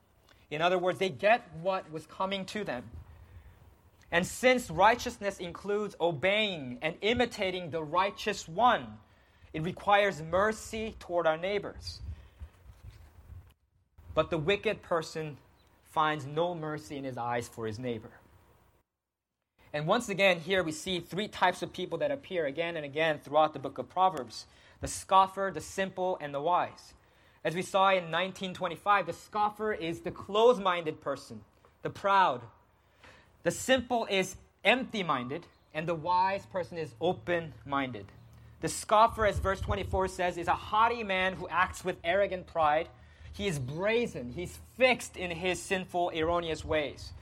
In 0.50 0.62
other 0.62 0.78
words, 0.78 0.98
they 0.98 1.08
get 1.08 1.48
what 1.60 1.90
was 1.90 2.06
coming 2.06 2.44
to 2.46 2.64
them. 2.64 2.84
And 4.10 4.26
since 4.26 4.70
righteousness 4.70 5.38
includes 5.38 5.94
obeying 6.00 6.78
and 6.80 6.94
imitating 7.02 7.70
the 7.70 7.82
righteous 7.82 8.48
one, 8.48 8.86
it 9.52 9.62
requires 9.62 10.22
mercy 10.22 10.94
toward 10.98 11.26
our 11.26 11.36
neighbors. 11.36 12.00
But 14.14 14.30
the 14.30 14.38
wicked 14.38 14.82
person 14.82 15.36
finds 15.90 16.26
no 16.26 16.54
mercy 16.54 16.96
in 16.96 17.04
his 17.04 17.18
eyes 17.18 17.48
for 17.48 17.66
his 17.66 17.78
neighbor. 17.78 18.10
And 19.72 19.86
once 19.86 20.08
again, 20.08 20.40
here 20.40 20.62
we 20.62 20.72
see 20.72 21.00
three 21.00 21.28
types 21.28 21.62
of 21.62 21.72
people 21.72 21.98
that 21.98 22.10
appear 22.10 22.46
again 22.46 22.76
and 22.76 22.84
again 22.84 23.20
throughout 23.22 23.52
the 23.52 23.58
book 23.58 23.78
of 23.78 23.88
Proverbs 23.88 24.46
the 24.80 24.88
scoffer, 24.88 25.50
the 25.52 25.60
simple, 25.60 26.16
and 26.20 26.32
the 26.32 26.40
wise. 26.40 26.94
As 27.44 27.54
we 27.54 27.62
saw 27.62 27.90
in 27.90 28.12
1925, 28.12 29.06
the 29.06 29.12
scoffer 29.12 29.72
is 29.72 30.00
the 30.00 30.10
close 30.10 30.60
minded 30.60 31.00
person, 31.00 31.40
the 31.82 31.90
proud. 31.90 32.42
The 33.42 33.50
simple 33.50 34.06
is 34.10 34.36
empty 34.64 35.02
minded, 35.02 35.46
and 35.74 35.86
the 35.86 35.94
wise 35.94 36.46
person 36.46 36.78
is 36.78 36.94
open 37.00 37.54
minded. 37.64 38.06
The 38.60 38.68
scoffer, 38.68 39.24
as 39.26 39.38
verse 39.38 39.60
24 39.60 40.08
says, 40.08 40.36
is 40.36 40.48
a 40.48 40.52
haughty 40.52 41.04
man 41.04 41.34
who 41.34 41.48
acts 41.48 41.84
with 41.84 41.96
arrogant 42.02 42.46
pride. 42.46 42.88
He 43.32 43.46
is 43.46 43.58
brazen, 43.58 44.32
he's 44.32 44.58
fixed 44.76 45.16
in 45.16 45.30
his 45.30 45.60
sinful, 45.62 46.12
erroneous 46.14 46.64
ways. 46.64 47.12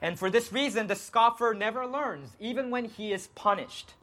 And 0.00 0.18
for 0.18 0.30
this 0.30 0.52
reason, 0.52 0.86
the 0.86 0.94
scoffer 0.94 1.54
never 1.56 1.86
learns, 1.86 2.30
even 2.38 2.70
when 2.70 2.84
he 2.84 3.12
is 3.12 3.26
punished. 3.28 3.94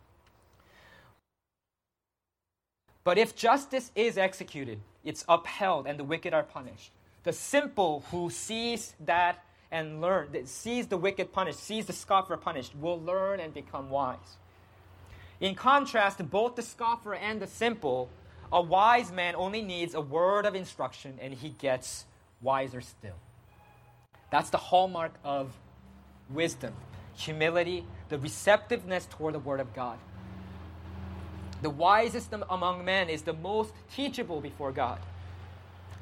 But 3.04 3.18
if 3.18 3.36
justice 3.36 3.92
is 3.96 4.18
executed, 4.18 4.80
it's 5.04 5.24
upheld 5.30 5.88
and 5.88 5.98
the 5.98 6.04
wicked 6.04 6.34
are 6.34 6.44
punished. 6.44 6.92
The 7.24 7.34
simple 7.34 8.04
who 8.12 8.30
sees 8.30 8.94
that 9.06 9.44
and 9.72 10.02
learn, 10.02 10.30
that 10.32 10.48
sees 10.48 10.88
the 10.88 10.98
wicked 10.98 11.32
punished, 11.32 11.60
sees 11.60 11.86
the 11.86 11.94
scoffer 11.94 12.36
punished, 12.36 12.76
will 12.76 13.00
learn 13.00 13.40
and 13.40 13.54
become 13.54 13.90
wise. 13.90 14.38
In 15.40 15.54
contrast, 15.54 16.18
to 16.18 16.24
both 16.24 16.56
the 16.56 16.62
scoffer 16.62 17.14
and 17.14 17.42
the 17.42 17.48
simple, 17.48 18.10
a 18.52 18.62
wise 18.62 19.12
man 19.12 19.36
only 19.36 19.62
needs 19.62 19.94
a 19.94 20.02
word 20.02 20.46
of 20.46 20.56
instruction 20.56 21.18
and 21.22 21.34
he 21.34 21.50
gets 21.50 22.06
wiser 22.42 22.82
still. 22.82 23.18
That's 24.32 24.50
the 24.50 24.58
hallmark 24.58 25.14
of 25.24 25.54
wisdom, 26.30 26.74
humility, 27.14 27.86
the 28.10 28.18
receptiveness 28.18 29.08
toward 29.10 29.34
the 29.34 29.40
word 29.40 29.60
of 29.60 29.74
God. 29.74 29.98
The 31.62 31.70
wisest 31.70 32.34
among 32.50 32.86
men 32.86 33.10
is 33.10 33.24
the 33.24 33.34
most 33.34 33.74
teachable 33.96 34.42
before 34.42 34.72
God, 34.72 35.00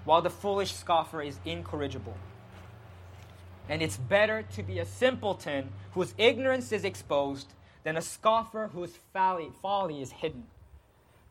while 0.03 0.21
the 0.21 0.29
foolish 0.29 0.73
scoffer 0.73 1.21
is 1.21 1.39
incorrigible. 1.45 2.17
And 3.69 3.81
it's 3.81 3.97
better 3.97 4.43
to 4.55 4.63
be 4.63 4.79
a 4.79 4.85
simpleton 4.85 5.69
whose 5.93 6.13
ignorance 6.17 6.71
is 6.71 6.83
exposed 6.83 7.53
than 7.83 7.95
a 7.95 8.01
scoffer 8.01 8.69
whose 8.73 8.97
folly, 9.13 9.51
folly 9.61 10.01
is 10.01 10.11
hidden. 10.11 10.43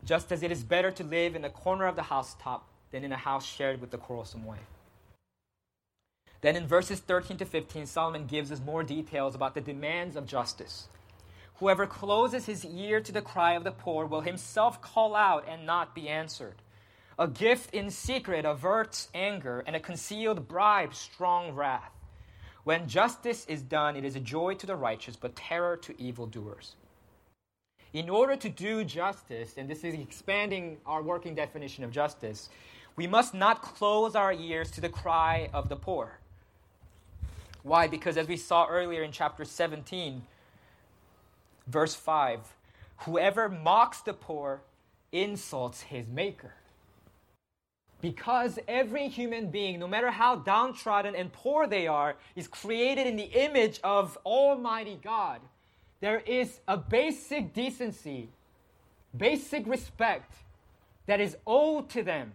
Just 0.03 0.31
as 0.31 0.41
it 0.41 0.51
is 0.51 0.63
better 0.63 0.91
to 0.91 1.03
live 1.03 1.35
in 1.35 1.43
the 1.43 1.49
corner 1.49 1.85
of 1.85 1.95
the 1.95 2.03
housetop 2.03 2.67
than 2.91 3.03
in 3.03 3.11
a 3.11 3.17
house 3.17 3.45
shared 3.45 3.79
with 3.81 3.91
the 3.91 3.97
quarrelsome 3.97 4.45
wife. 4.45 4.72
Then 6.43 6.57
in 6.57 6.67
verses 6.67 6.99
13 6.99 7.37
to 7.37 7.45
15, 7.45 7.85
Solomon 7.85 8.25
gives 8.25 8.51
us 8.51 8.59
more 8.59 8.83
details 8.83 9.33
about 9.33 9.55
the 9.55 9.61
demands 9.61 10.17
of 10.17 10.27
justice. 10.27 10.89
Whoever 11.59 11.87
closes 11.87 12.47
his 12.47 12.65
ear 12.65 12.99
to 12.99 13.13
the 13.13 13.21
cry 13.21 13.53
of 13.53 13.63
the 13.63 13.71
poor 13.71 14.05
will 14.05 14.19
himself 14.19 14.81
call 14.81 15.15
out 15.15 15.45
and 15.47 15.65
not 15.65 15.95
be 15.95 16.09
answered. 16.09 16.55
A 17.17 17.29
gift 17.29 17.73
in 17.73 17.89
secret 17.89 18.43
averts 18.43 19.07
anger, 19.13 19.63
and 19.65 19.73
a 19.73 19.79
concealed 19.79 20.49
bribe 20.49 20.93
strong 20.93 21.55
wrath. 21.55 21.93
When 22.65 22.89
justice 22.89 23.45
is 23.47 23.61
done, 23.61 23.95
it 23.95 24.03
is 24.03 24.17
a 24.17 24.19
joy 24.19 24.55
to 24.55 24.67
the 24.67 24.75
righteous, 24.75 25.15
but 25.15 25.37
terror 25.37 25.77
to 25.77 25.97
evildoers. 25.97 26.75
In 27.93 28.09
order 28.09 28.35
to 28.35 28.49
do 28.49 28.83
justice, 28.83 29.53
and 29.55 29.69
this 29.69 29.85
is 29.85 29.93
expanding 29.93 30.79
our 30.85 31.01
working 31.01 31.35
definition 31.35 31.85
of 31.85 31.91
justice, 31.91 32.49
we 32.97 33.07
must 33.07 33.33
not 33.33 33.61
close 33.61 34.13
our 34.13 34.33
ears 34.33 34.69
to 34.71 34.81
the 34.81 34.89
cry 34.89 35.49
of 35.53 35.69
the 35.69 35.77
poor. 35.77 36.19
Why? 37.63 37.87
Because 37.87 38.17
as 38.17 38.27
we 38.27 38.37
saw 38.37 38.67
earlier 38.67 39.03
in 39.03 39.11
chapter 39.11 39.45
17, 39.45 40.21
Verse 41.67 41.95
5 41.95 42.39
Whoever 42.99 43.49
mocks 43.49 44.01
the 44.01 44.13
poor 44.13 44.61
insults 45.11 45.81
his 45.81 46.07
maker. 46.07 46.53
Because 48.01 48.59
every 48.67 49.07
human 49.07 49.49
being, 49.49 49.79
no 49.79 49.87
matter 49.87 50.11
how 50.11 50.35
downtrodden 50.35 51.15
and 51.15 51.31
poor 51.31 51.67
they 51.67 51.87
are, 51.87 52.15
is 52.35 52.47
created 52.47 53.07
in 53.07 53.15
the 53.15 53.23
image 53.23 53.79
of 53.83 54.17
Almighty 54.25 54.99
God, 55.01 55.39
there 56.01 56.19
is 56.19 56.59
a 56.67 56.75
basic 56.75 57.53
decency, 57.53 58.29
basic 59.17 59.65
respect 59.67 60.33
that 61.05 61.21
is 61.21 61.37
owed 61.47 61.89
to 61.91 62.03
them, 62.03 62.33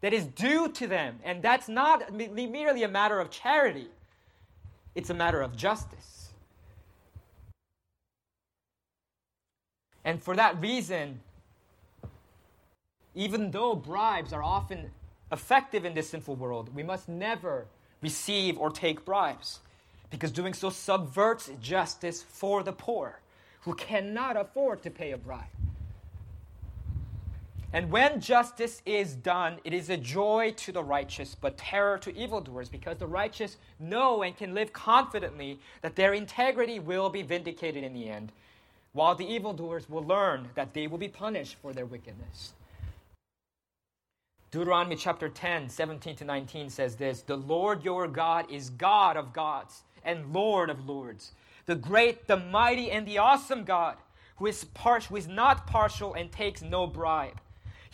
that 0.00 0.12
is 0.12 0.26
due 0.26 0.68
to 0.70 0.86
them. 0.88 1.20
And 1.24 1.42
that's 1.42 1.68
not 1.68 2.12
merely 2.12 2.82
a 2.82 2.88
matter 2.88 3.20
of 3.20 3.30
charity, 3.30 3.88
it's 4.94 5.10
a 5.10 5.14
matter 5.14 5.40
of 5.40 5.56
justice. 5.56 6.28
And 10.04 10.22
for 10.22 10.36
that 10.36 10.60
reason, 10.60 11.20
even 13.14 13.50
though 13.50 13.74
bribes 13.74 14.32
are 14.32 14.42
often 14.42 14.90
effective 15.32 15.84
in 15.84 15.94
this 15.94 16.10
sinful 16.10 16.36
world, 16.36 16.74
we 16.74 16.82
must 16.82 17.08
never 17.08 17.66
receive 18.02 18.58
or 18.58 18.70
take 18.70 19.04
bribes 19.04 19.60
because 20.10 20.30
doing 20.30 20.52
so 20.52 20.70
subverts 20.70 21.50
justice 21.60 22.22
for 22.22 22.62
the 22.62 22.72
poor 22.72 23.20
who 23.62 23.74
cannot 23.74 24.36
afford 24.36 24.82
to 24.82 24.90
pay 24.90 25.12
a 25.12 25.16
bribe. 25.16 25.44
And 27.74 27.90
when 27.90 28.20
justice 28.20 28.82
is 28.86 29.14
done, 29.14 29.58
it 29.64 29.74
is 29.74 29.90
a 29.90 29.96
joy 29.96 30.54
to 30.58 30.70
the 30.70 30.84
righteous, 30.84 31.34
but 31.34 31.58
terror 31.58 31.98
to 31.98 32.16
evildoers, 32.16 32.68
because 32.68 32.98
the 32.98 33.08
righteous 33.08 33.56
know 33.80 34.22
and 34.22 34.36
can 34.36 34.54
live 34.54 34.72
confidently 34.72 35.58
that 35.82 35.96
their 35.96 36.14
integrity 36.14 36.78
will 36.78 37.10
be 37.10 37.22
vindicated 37.22 37.82
in 37.82 37.92
the 37.92 38.08
end, 38.08 38.30
while 38.92 39.16
the 39.16 39.26
evildoers 39.26 39.90
will 39.90 40.04
learn 40.04 40.50
that 40.54 40.72
they 40.72 40.86
will 40.86 40.98
be 40.98 41.08
punished 41.08 41.56
for 41.60 41.72
their 41.72 41.84
wickedness. 41.84 42.52
Deuteronomy 44.52 44.94
chapter 44.94 45.28
10, 45.28 45.68
17 45.68 46.14
to 46.14 46.24
19 46.24 46.70
says 46.70 46.94
this 46.94 47.22
The 47.22 47.36
Lord 47.36 47.84
your 47.84 48.06
God 48.06 48.48
is 48.52 48.70
God 48.70 49.16
of 49.16 49.32
gods 49.32 49.82
and 50.04 50.32
Lord 50.32 50.70
of 50.70 50.88
lords, 50.88 51.32
the 51.66 51.74
great, 51.74 52.28
the 52.28 52.36
mighty, 52.36 52.92
and 52.92 53.04
the 53.04 53.18
awesome 53.18 53.64
God, 53.64 53.96
who 54.36 54.46
is, 54.46 54.62
par- 54.62 55.00
who 55.00 55.16
is 55.16 55.26
not 55.26 55.66
partial 55.66 56.14
and 56.14 56.30
takes 56.30 56.62
no 56.62 56.86
bribe. 56.86 57.40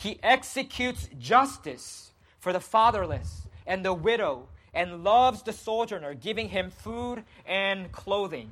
He 0.00 0.18
executes 0.22 1.10
justice 1.18 2.12
for 2.38 2.54
the 2.54 2.60
fatherless 2.60 3.42
and 3.66 3.84
the 3.84 3.92
widow 3.92 4.48
and 4.72 5.04
loves 5.04 5.42
the 5.42 5.52
sojourner, 5.52 6.14
giving 6.14 6.48
him 6.48 6.70
food 6.70 7.22
and 7.44 7.92
clothing. 7.92 8.50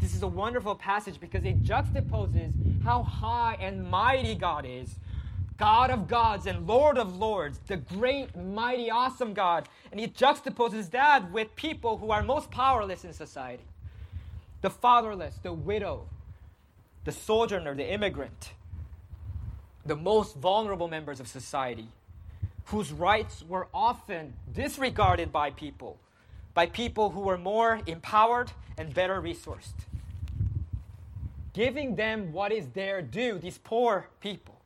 This 0.00 0.14
is 0.14 0.22
a 0.22 0.26
wonderful 0.26 0.74
passage 0.74 1.18
because 1.18 1.46
it 1.46 1.62
juxtaposes 1.64 2.52
how 2.82 3.02
high 3.02 3.56
and 3.58 3.88
mighty 3.90 4.34
God 4.34 4.66
is. 4.68 4.96
God 5.56 5.90
of 5.90 6.06
gods 6.08 6.46
and 6.46 6.66
Lord 6.66 6.98
of 6.98 7.16
lords, 7.16 7.58
the 7.66 7.78
great, 7.78 8.36
mighty, 8.36 8.90
awesome 8.90 9.32
God. 9.32 9.70
And 9.90 9.98
he 9.98 10.08
juxtaposes 10.08 10.90
that 10.90 11.32
with 11.32 11.56
people 11.56 11.96
who 11.96 12.10
are 12.10 12.22
most 12.22 12.50
powerless 12.50 13.04
in 13.04 13.14
society 13.14 13.64
the 14.60 14.68
fatherless, 14.68 15.36
the 15.42 15.52
widow, 15.52 16.06
the 17.04 17.12
sojourner, 17.12 17.74
the 17.74 17.90
immigrant, 17.90 18.52
the 19.86 19.96
most 19.96 20.36
vulnerable 20.36 20.88
members 20.88 21.20
of 21.20 21.28
society, 21.28 21.88
whose 22.66 22.92
rights 22.92 23.44
were 23.48 23.68
often 23.72 24.34
disregarded 24.52 25.32
by 25.32 25.50
people 25.50 25.98
by 26.56 26.64
people 26.64 27.10
who 27.10 27.20
were 27.20 27.36
more 27.36 27.80
empowered 27.86 28.50
and 28.78 28.92
better 28.94 29.20
resourced. 29.20 29.74
Giving 31.52 31.96
them 31.96 32.32
what 32.32 32.50
is 32.50 32.68
their 32.68 33.02
due, 33.02 33.38
these 33.38 33.58
poor 33.58 34.08
people, 34.22 34.56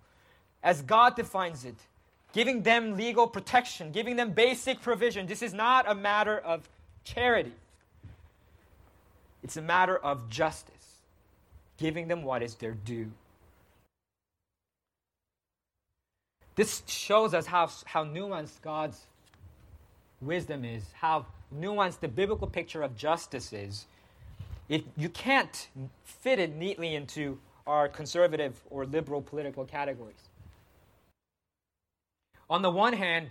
as 0.63 0.83
God 0.83 1.17
defines 1.17 1.65
it, 1.65 1.75
giving 2.33 2.63
them 2.63 2.97
legal 2.97 3.27
protection, 3.27 3.91
giving 3.91 4.15
them 4.15 4.31
basic 4.31 4.81
provision. 4.81 5.27
This 5.27 5.43
is 5.43 5.53
not 5.53 5.91
a 5.91 5.95
matter 5.95 6.39
of 6.39 6.69
charity, 7.03 7.55
it's 9.43 9.57
a 9.57 9.63
matter 9.63 9.97
of 9.97 10.31
justice, 10.31 11.01
giving 11.77 12.07
them 12.07 12.23
what 12.23 12.41
is 12.41 12.55
their 12.55 12.73
due. 12.73 13.11
This 16.61 16.83
shows 16.87 17.33
us 17.33 17.47
how, 17.47 17.71
how 17.87 18.05
nuanced 18.05 18.61
God's 18.61 19.07
wisdom 20.21 20.63
is, 20.63 20.85
how 20.93 21.25
nuanced 21.59 22.01
the 22.01 22.09
biblical 22.09 22.47
picture 22.47 22.83
of 22.83 22.95
justice 22.99 23.55
is, 23.55 23.87
if 24.69 24.83
you 24.95 25.09
can't 25.09 25.69
fit 26.05 26.39
it 26.39 26.55
neatly 26.55 26.95
into 26.95 27.39
our 27.67 27.89
conservative 27.89 28.61
or 28.69 28.85
liberal 28.85 29.23
political 29.23 29.65
categories. 29.65 30.29
On 32.51 32.61
the 32.61 32.71
one 32.71 32.93
hand, 32.93 33.31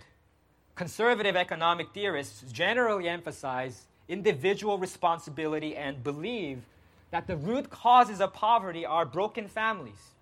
conservative 0.74 1.36
economic 1.36 1.94
theorists 1.94 2.42
generally 2.50 3.08
emphasize 3.08 3.86
individual 4.08 4.76
responsibility 4.76 5.76
and 5.76 6.02
believe 6.02 6.62
that 7.12 7.28
the 7.28 7.36
root 7.36 7.70
causes 7.70 8.20
of 8.20 8.32
poverty 8.32 8.84
are 8.84 9.04
broken 9.04 9.46
families, 9.46 10.14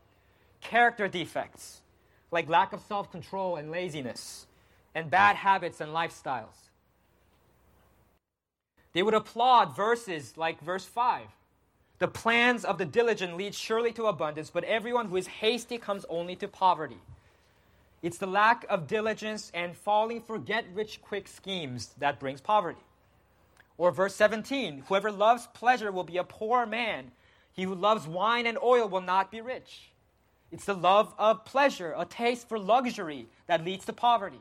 character 0.61 1.09
defects, 1.09 1.81
like 2.31 2.49
lack 2.49 2.73
of 2.73 2.81
self 2.83 3.11
control 3.11 3.57
and 3.57 3.71
laziness, 3.71 4.47
and 4.95 5.11
bad 5.11 5.37
habits 5.37 5.81
and 5.81 5.93
lifestyles. 5.93 6.69
They 8.93 9.03
would 9.03 9.15
applaud 9.15 9.77
verses 9.77 10.37
like 10.37 10.61
verse 10.61 10.85
5. 10.85 11.27
The 11.99 12.09
plans 12.09 12.65
of 12.65 12.79
the 12.79 12.85
diligent 12.85 13.37
lead 13.37 13.55
surely 13.55 13.93
to 13.93 14.07
abundance, 14.07 14.51
but 14.51 14.65
everyone 14.65 15.07
who 15.07 15.17
is 15.17 15.27
hasty 15.27 15.79
comes 15.79 16.07
only 16.09 16.37
to 16.37 16.49
poverty. 16.49 16.99
It's 18.03 18.19
the 18.19 18.27
lack 18.27 18.65
of 18.69 18.87
diligence 18.87 19.51
and 19.53 19.77
falling 19.77 20.23
for 20.23 20.39
get 20.39 20.65
rich 20.73 21.03
quick 21.03 21.27
schemes 21.27 21.91
that 21.99 22.21
brings 22.21 22.41
poverty. 22.41 22.79
Or 23.77 23.91
verse 23.91 24.15
17 24.15 24.85
Whoever 24.89 25.11
loves 25.11 25.49
pleasure 25.55 25.91
will 25.91 26.05
be 26.05 26.19
a 26.19 26.25
poor 26.25 26.67
man. 26.67 27.11
He 27.53 27.65
who 27.65 27.75
loves 27.75 28.07
wine 28.07 28.47
and 28.47 28.59
oil 28.63 28.89
will 28.89 29.01
not 29.01 29.33
be 29.33 29.41
rich. 29.41 29.91
It's 30.51 30.65
the 30.65 30.75
love 30.75 31.15
of 31.19 31.45
pleasure, 31.45 31.95
a 31.97 32.05
taste 32.05 32.49
for 32.49 32.59
luxury 32.59 33.27
that 33.47 33.65
leads 33.65 33.85
to 33.87 33.93
poverty. 33.93 34.41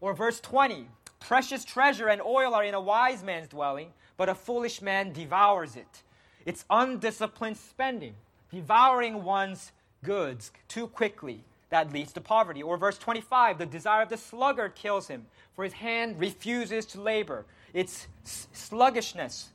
Or 0.00 0.14
verse 0.14 0.40
20 0.40 0.88
Precious 1.20 1.64
treasure 1.64 2.08
and 2.08 2.22
oil 2.22 2.54
are 2.54 2.64
in 2.64 2.74
a 2.74 2.80
wise 2.80 3.22
man's 3.22 3.48
dwelling, 3.48 3.92
but 4.16 4.28
a 4.28 4.34
foolish 4.34 4.80
man 4.80 5.12
devours 5.12 5.76
it. 5.76 6.02
It's 6.46 6.64
undisciplined 6.70 7.56
spending, 7.56 8.14
devouring 8.52 9.24
one's 9.24 9.72
goods 10.04 10.52
too 10.68 10.86
quickly 10.86 11.44
that 11.70 11.92
leads 11.92 12.12
to 12.12 12.20
poverty. 12.20 12.62
Or 12.62 12.76
verse 12.76 12.98
25, 12.98 13.58
the 13.58 13.66
desire 13.66 14.02
of 14.02 14.08
the 14.08 14.16
sluggard 14.16 14.74
kills 14.74 15.08
him, 15.08 15.26
for 15.54 15.64
his 15.64 15.74
hand 15.74 16.18
refuses 16.18 16.86
to 16.86 17.00
labor. 17.00 17.44
It's 17.74 18.06
sluggishness, 18.24 19.50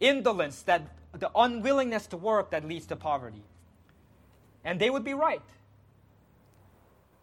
indolence, 0.00 0.62
that 0.62 0.82
the 1.12 1.30
unwillingness 1.34 2.06
to 2.08 2.16
work 2.16 2.50
that 2.50 2.66
leads 2.66 2.86
to 2.86 2.96
poverty. 2.96 3.42
And 4.64 4.80
they 4.80 4.90
would 4.90 5.04
be 5.04 5.14
right. 5.14 5.42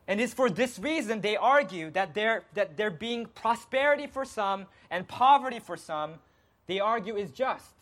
And 0.08 0.22
it's 0.22 0.34
for 0.34 0.50
this 0.50 0.80
reason 0.80 1.22
they 1.22 1.36
argue 1.36 1.92
that 1.92 2.14
there, 2.14 2.46
that 2.54 2.78
there 2.78 2.90
being 2.90 3.26
prosperity 3.26 4.08
for 4.08 4.24
some 4.24 4.66
and 4.90 5.08
poverty 5.08 5.60
for 5.60 5.76
some, 5.76 6.16
they 6.66 6.80
argue 6.80 7.16
is 7.16 7.32
just. 7.32 7.76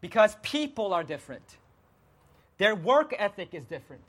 Because 0.00 0.36
people 0.42 0.94
are 0.94 1.02
different. 1.02 1.56
Their 2.58 2.74
work 2.74 3.14
ethic 3.18 3.54
is 3.54 3.64
different. 3.64 4.04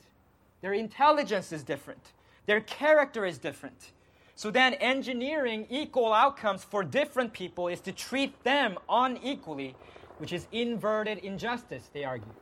Their 0.60 0.72
intelligence 0.72 1.52
is 1.52 1.62
different. 1.62 2.12
Their 2.46 2.60
character 2.60 3.26
is 3.26 3.38
different. 3.38 3.92
So 4.34 4.52
then, 4.52 4.74
engineering 4.74 5.66
equal 5.68 6.12
outcomes 6.12 6.62
for 6.62 6.84
different 6.84 7.32
people 7.32 7.66
is 7.66 7.80
to 7.80 7.92
treat 7.92 8.44
them 8.44 8.78
unequally, 8.88 9.74
which 10.18 10.32
is 10.32 10.46
inverted 10.52 11.18
injustice, 11.18 11.90
they 11.92 12.04
argue. 12.04 12.32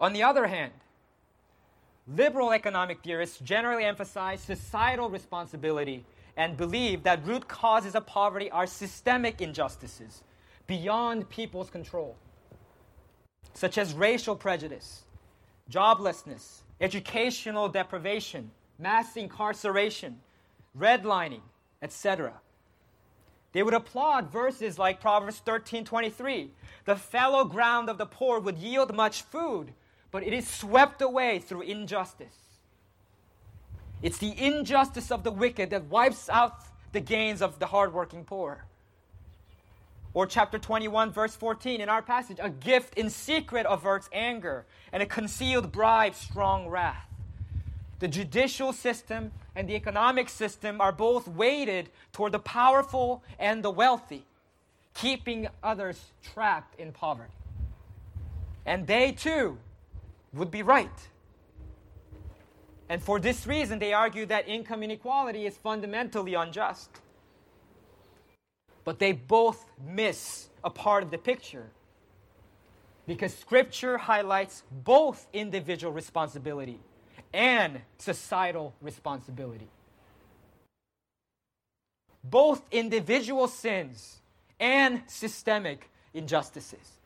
On 0.00 0.12
the 0.12 0.22
other 0.22 0.46
hand, 0.46 0.72
liberal 2.08 2.52
economic 2.52 3.02
theorists 3.02 3.38
generally 3.38 3.84
emphasize 3.84 4.40
societal 4.40 5.10
responsibility 5.10 6.04
and 6.36 6.56
believe 6.56 7.02
that 7.02 7.24
root 7.26 7.48
causes 7.48 7.94
of 7.94 8.06
poverty 8.06 8.50
are 8.50 8.66
systemic 8.66 9.42
injustices 9.42 10.22
beyond 10.66 11.28
people's 11.28 11.68
control, 11.68 12.16
such 13.52 13.76
as 13.76 13.92
racial 13.92 14.36
prejudice, 14.36 15.02
joblessness, 15.70 16.62
educational 16.80 17.68
deprivation, 17.68 18.50
mass 18.78 19.16
incarceration, 19.16 20.20
redlining, 20.78 21.42
etc. 21.82 22.32
They 23.52 23.62
would 23.62 23.74
applaud 23.74 24.30
verses 24.30 24.78
like 24.78 25.00
Proverbs 25.00 25.42
13:23. 25.44 26.50
The 26.84 26.96
fallow 26.96 27.44
ground 27.44 27.90
of 27.90 27.98
the 27.98 28.06
poor 28.06 28.38
would 28.40 28.58
yield 28.58 28.94
much 28.94 29.22
food, 29.22 29.74
but 30.10 30.22
it 30.22 30.32
is 30.32 30.46
swept 30.46 31.02
away 31.02 31.38
through 31.38 31.62
injustice. 31.62 32.36
It's 34.02 34.18
the 34.18 34.34
injustice 34.36 35.10
of 35.10 35.24
the 35.24 35.30
wicked 35.30 35.70
that 35.70 35.84
wipes 35.86 36.28
out 36.28 36.64
the 36.92 37.00
gains 37.00 37.42
of 37.42 37.58
the 37.58 37.66
hardworking 37.66 38.24
poor. 38.24 38.64
Or 40.12 40.26
chapter 40.26 40.58
21, 40.58 41.12
verse 41.12 41.36
14 41.36 41.80
in 41.80 41.88
our 41.88 42.02
passage 42.02 42.38
a 42.40 42.50
gift 42.50 42.94
in 42.94 43.10
secret 43.10 43.66
averts 43.68 44.08
anger, 44.12 44.64
and 44.92 45.02
a 45.02 45.06
concealed 45.06 45.70
bribe 45.70 46.14
strong 46.14 46.68
wrath. 46.68 47.06
The 48.00 48.08
judicial 48.08 48.72
system 48.72 49.30
and 49.54 49.68
the 49.68 49.74
economic 49.74 50.28
system 50.28 50.80
are 50.80 50.90
both 50.90 51.28
weighted 51.28 51.90
toward 52.12 52.32
the 52.32 52.38
powerful 52.38 53.22
and 53.38 53.62
the 53.62 53.70
wealthy, 53.70 54.24
keeping 54.94 55.48
others 55.62 56.00
trapped 56.32 56.80
in 56.80 56.92
poverty. 56.92 57.32
And 58.66 58.86
they 58.86 59.12
too 59.12 59.58
would 60.32 60.50
be 60.50 60.62
right. 60.62 61.08
And 62.88 63.02
for 63.02 63.20
this 63.20 63.46
reason, 63.46 63.78
they 63.78 63.92
argue 63.92 64.26
that 64.26 64.48
income 64.48 64.82
inequality 64.82 65.46
is 65.46 65.56
fundamentally 65.56 66.34
unjust. 66.34 66.90
But 68.84 68.98
they 68.98 69.12
both 69.12 69.64
miss 69.84 70.48
a 70.64 70.70
part 70.70 71.02
of 71.02 71.10
the 71.10 71.18
picture 71.18 71.70
because 73.06 73.36
Scripture 73.36 73.98
highlights 73.98 74.62
both 74.70 75.26
individual 75.32 75.92
responsibility 75.92 76.80
and 77.32 77.80
societal 77.98 78.74
responsibility. 78.80 79.68
Both 82.22 82.62
individual 82.70 83.48
sins 83.48 84.20
and 84.58 85.02
systemic 85.06 85.90
injustices. 86.12 86.99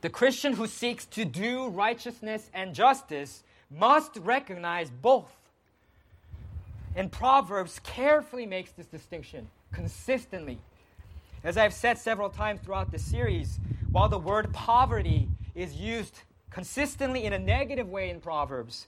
The 0.00 0.10
Christian 0.10 0.52
who 0.52 0.66
seeks 0.66 1.06
to 1.06 1.24
do 1.24 1.68
righteousness 1.68 2.50
and 2.54 2.74
justice 2.74 3.42
must 3.70 4.16
recognize 4.16 4.90
both. 4.90 5.34
And 6.94 7.10
Proverbs 7.10 7.80
carefully 7.82 8.46
makes 8.46 8.72
this 8.72 8.86
distinction 8.86 9.48
consistently. 9.72 10.58
As 11.44 11.56
I've 11.56 11.74
said 11.74 11.98
several 11.98 12.30
times 12.30 12.60
throughout 12.60 12.90
the 12.90 12.98
series, 12.98 13.58
while 13.90 14.08
the 14.08 14.18
word 14.18 14.52
poverty 14.52 15.28
is 15.54 15.74
used 15.74 16.20
consistently 16.50 17.24
in 17.24 17.32
a 17.32 17.38
negative 17.38 17.88
way 17.88 18.10
in 18.10 18.20
Proverbs, 18.20 18.86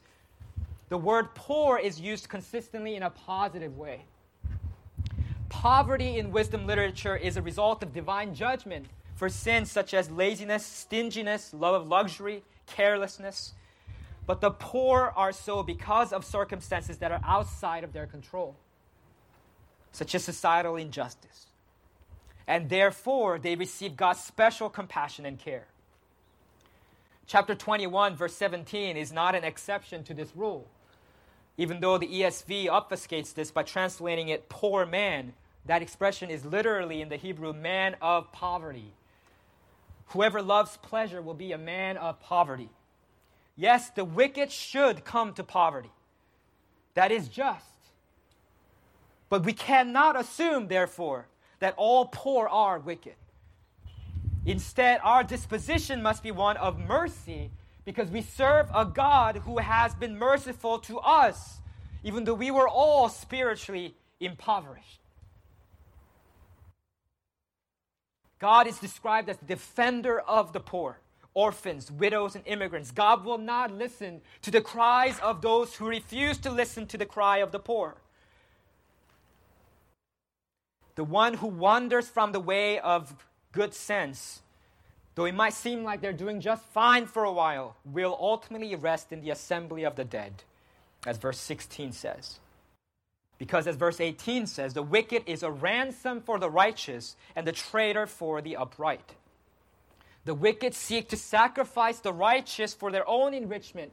the 0.89 0.99
word 0.99 1.35
poor 1.35 1.79
is 1.79 2.01
used 2.01 2.29
consistently 2.29 2.97
in 2.97 3.03
a 3.03 3.11
positive 3.11 3.77
way. 3.79 4.03
Poverty 5.49 6.19
in 6.19 6.33
wisdom 6.33 6.67
literature 6.67 7.17
is 7.17 7.37
a 7.37 7.43
result 7.43 7.83
of 7.83 7.93
divine 7.93 8.35
judgment 8.35 8.87
for 9.21 9.29
sins 9.29 9.71
such 9.71 9.93
as 9.93 10.11
laziness, 10.11 10.65
stinginess, 10.65 11.53
love 11.53 11.83
of 11.83 11.87
luxury, 11.87 12.43
carelessness. 12.65 13.53
But 14.27 14.41
the 14.41 14.51
poor 14.51 15.13
are 15.15 15.31
so 15.31 15.63
because 15.63 16.15
of 16.15 16.25
circumstances 16.25 16.97
that 16.99 17.13
are 17.13 17.21
outside 17.23 17.85
of 17.85 17.93
their 17.93 18.07
control, 18.07 18.57
such 19.93 20.15
as 20.15 20.25
societal 20.25 20.77
injustice. 20.77 21.49
And 22.47 22.71
therefore, 22.71 23.39
they 23.39 23.57
receive 23.57 23.95
God's 23.95 24.21
special 24.21 24.71
compassion 24.71 25.27
and 25.27 25.39
care. 25.39 25.67
Chapter 27.27 27.55
21, 27.55 28.17
verse 28.17 28.35
17, 28.37 28.97
is 28.97 29.13
not 29.13 29.35
an 29.35 29.45
exception 29.45 30.03
to 30.05 30.15
this 30.15 30.33
rule. 30.35 30.67
Even 31.59 31.81
though 31.81 31.99
the 31.99 32.09
ESV 32.09 32.69
obfuscates 32.69 33.35
this 33.35 33.51
by 33.51 33.65
translating 33.65 34.29
it 34.29 34.49
poor 34.49 34.87
man, 34.87 35.35
that 35.67 35.83
expression 35.83 36.31
is 36.31 36.47
literally 36.47 37.03
in 37.03 37.11
the 37.11 37.17
Hebrew 37.17 37.53
man 37.53 37.97
of 38.01 38.33
poverty. 38.33 38.95
Whoever 40.13 40.43
loves 40.43 40.77
pleasure 40.79 41.23
will 41.23 41.35
be 41.35 41.53
a 41.53 41.59
man 41.59 41.97
of 41.97 42.21
poverty. 42.21 42.71
Yes, 43.57 43.91
the 43.91 44.05
wicked 44.05 44.51
should 44.51 45.05
come 45.05 45.35
to 45.35 45.45
poverty. 45.45 45.93
That 46.95 47.13
is 47.13 47.29
just. 47.29 47.65
But 49.29 49.45
we 49.45 49.53
cannot 49.53 50.19
assume, 50.19 50.67
therefore, 50.67 51.27
that 51.61 51.75
all 51.77 52.07
poor 52.07 52.49
are 52.49 52.79
wicked. 52.79 53.15
Instead, 54.45 55.01
our 55.05 55.23
disposition 55.23 56.03
must 56.03 56.23
be 56.23 56.33
one 56.33 56.57
of 56.57 56.79
mercy 56.79 57.51
because 57.85 58.11
we 58.11 58.23
serve 58.23 58.69
a 58.75 58.85
God 58.85 59.37
who 59.37 59.59
has 59.59 59.95
been 59.95 60.19
merciful 60.19 60.79
to 60.81 60.99
us, 60.99 61.61
even 62.03 62.25
though 62.25 62.35
we 62.35 62.51
were 62.51 62.69
all 62.69 63.09
spiritually 63.09 63.95
impoverished. 64.19 65.01
God 68.41 68.67
is 68.67 68.79
described 68.79 69.29
as 69.29 69.37
the 69.37 69.45
defender 69.45 70.21
of 70.21 70.53
the 70.53 70.61
poor, 70.61 70.99
orphans, 71.35 71.93
widows, 71.93 72.35
and 72.35 72.45
immigrants. 72.47 72.91
God 72.91 73.25
will 73.25 73.39
not 73.39 73.71
listen 73.71 74.23
to 74.43 74.51
the 74.51 74.63
cries 74.63 75.19
of 75.21 75.43
those 75.43 75.77
who 75.77 75.87
refuse 75.87 76.39
to 76.39 76.51
listen 76.51 76.87
to 76.87 76.99
the 76.99 77.07
cry 77.07 77.39
of 77.39 77.53
the 77.53 77.59
poor. 77.59 77.97
The 80.95 81.05
one 81.05 81.35
who 81.35 81.47
wanders 81.47 82.09
from 82.09 82.33
the 82.33 82.41
way 82.41 82.79
of 82.79 83.15
good 83.53 83.75
sense, 83.75 84.41
though 85.15 85.27
it 85.27 85.35
might 85.35 85.55
seem 85.55 85.85
like 85.85 86.01
they're 86.01 86.13
doing 86.13 86.41
just 86.41 86.65
fine 86.65 87.07
for 87.07 87.25
a 87.25 87.33
while, 87.33 87.77
will 87.85 88.17
ultimately 88.19 88.75
rest 88.75 89.13
in 89.13 89.21
the 89.21 89.31
assembly 89.31 89.85
of 89.85 89.97
the 89.97 90.05
dead, 90.05 90.45
as 91.07 91.19
verse 91.19 91.39
16 91.39 91.93
says. 91.93 92.41
Because 93.41 93.67
as 93.67 93.77
verse 93.77 94.03
18 94.03 94.47
says, 94.47 94.75
the 94.75 94.83
wicked 94.83 95.23
is 95.25 95.43
a 95.43 95.51
ransom 95.51 96.21
for 96.21 96.39
the 96.39 96.51
righteous 96.51 97.17
and 97.35 97.47
the 97.47 97.53
traitor 97.53 98.07
for 98.07 98.43
the 98.43 98.55
upright. 98.55 99.15
The 100.27 100.35
wicked 100.35 100.75
seek 100.75 101.09
to 101.09 101.17
sacrifice 101.17 102.01
the 102.01 102.13
righteous 102.13 102.75
for 102.75 102.93
their 102.93 103.09
own 103.09 103.33
enrichment. 103.33 103.93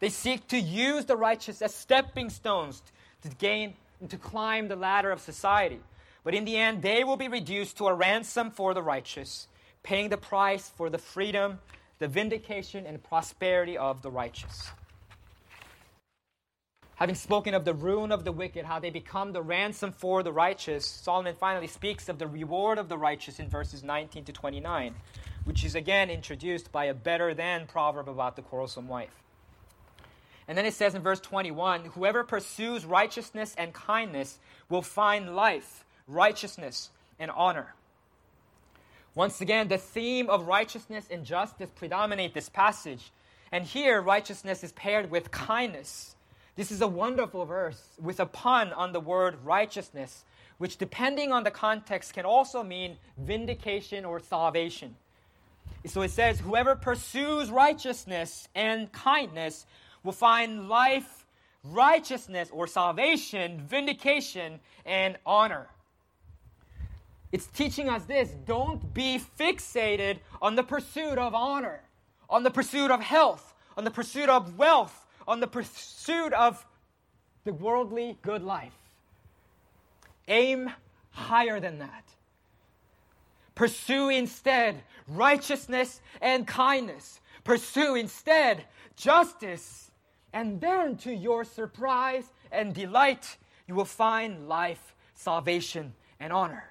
They 0.00 0.08
seek 0.08 0.48
to 0.48 0.58
use 0.58 1.04
the 1.04 1.16
righteous 1.16 1.62
as 1.62 1.72
stepping 1.72 2.28
stones 2.28 2.82
to 3.22 3.28
gain 3.28 3.74
and 4.00 4.10
to 4.10 4.16
climb 4.16 4.66
the 4.66 4.74
ladder 4.74 5.12
of 5.12 5.20
society. 5.20 5.78
But 6.24 6.34
in 6.34 6.44
the 6.44 6.56
end, 6.56 6.82
they 6.82 7.04
will 7.04 7.16
be 7.16 7.28
reduced 7.28 7.78
to 7.78 7.86
a 7.86 7.94
ransom 7.94 8.50
for 8.50 8.74
the 8.74 8.82
righteous, 8.82 9.46
paying 9.84 10.08
the 10.08 10.16
price 10.16 10.72
for 10.76 10.90
the 10.90 10.98
freedom, 10.98 11.60
the 12.00 12.08
vindication, 12.08 12.84
and 12.84 13.00
prosperity 13.00 13.78
of 13.78 14.02
the 14.02 14.10
righteous. 14.10 14.72
Having 16.98 17.14
spoken 17.14 17.54
of 17.54 17.64
the 17.64 17.74
ruin 17.74 18.10
of 18.10 18.24
the 18.24 18.32
wicked, 18.32 18.64
how 18.64 18.80
they 18.80 18.90
become 18.90 19.32
the 19.32 19.40
ransom 19.40 19.92
for 19.92 20.24
the 20.24 20.32
righteous, 20.32 20.84
Solomon 20.84 21.36
finally 21.38 21.68
speaks 21.68 22.08
of 22.08 22.18
the 22.18 22.26
reward 22.26 22.76
of 22.76 22.88
the 22.88 22.98
righteous 22.98 23.38
in 23.38 23.48
verses 23.48 23.84
19 23.84 24.24
to 24.24 24.32
29, 24.32 24.96
which 25.44 25.64
is 25.64 25.76
again 25.76 26.10
introduced 26.10 26.72
by 26.72 26.86
a 26.86 26.94
better 26.94 27.34
than 27.34 27.68
proverb 27.68 28.08
about 28.08 28.34
the 28.34 28.42
quarrelsome 28.42 28.88
wife. 28.88 29.22
And 30.48 30.58
then 30.58 30.66
it 30.66 30.74
says 30.74 30.96
in 30.96 31.02
verse 31.02 31.20
21 31.20 31.84
Whoever 31.84 32.24
pursues 32.24 32.84
righteousness 32.84 33.54
and 33.56 33.72
kindness 33.72 34.40
will 34.68 34.82
find 34.82 35.36
life, 35.36 35.84
righteousness, 36.08 36.90
and 37.20 37.30
honor. 37.30 37.76
Once 39.14 39.40
again, 39.40 39.68
the 39.68 39.78
theme 39.78 40.28
of 40.28 40.48
righteousness 40.48 41.06
and 41.12 41.24
justice 41.24 41.70
predominate 41.76 42.34
this 42.34 42.48
passage. 42.48 43.12
And 43.52 43.64
here, 43.64 44.02
righteousness 44.02 44.64
is 44.64 44.72
paired 44.72 45.12
with 45.12 45.30
kindness. 45.30 46.16
This 46.58 46.72
is 46.72 46.80
a 46.80 46.88
wonderful 46.88 47.44
verse 47.44 47.80
with 48.00 48.18
a 48.18 48.26
pun 48.26 48.72
on 48.72 48.90
the 48.90 48.98
word 48.98 49.36
righteousness, 49.44 50.24
which, 50.56 50.76
depending 50.76 51.30
on 51.30 51.44
the 51.44 51.52
context, 51.52 52.14
can 52.14 52.24
also 52.24 52.64
mean 52.64 52.96
vindication 53.16 54.04
or 54.04 54.18
salvation. 54.18 54.96
So 55.86 56.02
it 56.02 56.10
says, 56.10 56.40
Whoever 56.40 56.74
pursues 56.74 57.48
righteousness 57.48 58.48
and 58.56 58.90
kindness 58.90 59.66
will 60.02 60.10
find 60.10 60.68
life, 60.68 61.26
righteousness, 61.62 62.48
or 62.52 62.66
salvation, 62.66 63.60
vindication, 63.64 64.58
and 64.84 65.16
honor. 65.24 65.68
It's 67.30 67.46
teaching 67.46 67.88
us 67.88 68.02
this 68.02 68.30
don't 68.30 68.92
be 68.92 69.20
fixated 69.38 70.18
on 70.42 70.56
the 70.56 70.64
pursuit 70.64 71.18
of 71.18 71.36
honor, 71.36 71.82
on 72.28 72.42
the 72.42 72.50
pursuit 72.50 72.90
of 72.90 73.00
health, 73.00 73.54
on 73.76 73.84
the 73.84 73.92
pursuit 73.92 74.28
of 74.28 74.58
wealth, 74.58 75.04
on 75.28 75.40
the 75.40 75.46
pursuit 75.46 76.32
of 76.32 76.66
the 77.44 77.52
worldly 77.52 78.18
good 78.22 78.42
life. 78.42 78.72
Aim 80.26 80.72
higher 81.10 81.60
than 81.60 81.78
that. 81.78 82.04
Pursue 83.54 84.08
instead 84.08 84.82
righteousness 85.06 86.00
and 86.22 86.46
kindness. 86.46 87.20
Pursue 87.44 87.94
instead 87.96 88.64
justice. 88.96 89.90
And 90.32 90.60
then, 90.60 90.96
to 90.98 91.12
your 91.12 91.44
surprise 91.44 92.24
and 92.50 92.74
delight, 92.74 93.36
you 93.66 93.74
will 93.74 93.84
find 93.84 94.48
life, 94.48 94.94
salvation, 95.14 95.94
and 96.20 96.32
honor. 96.32 96.70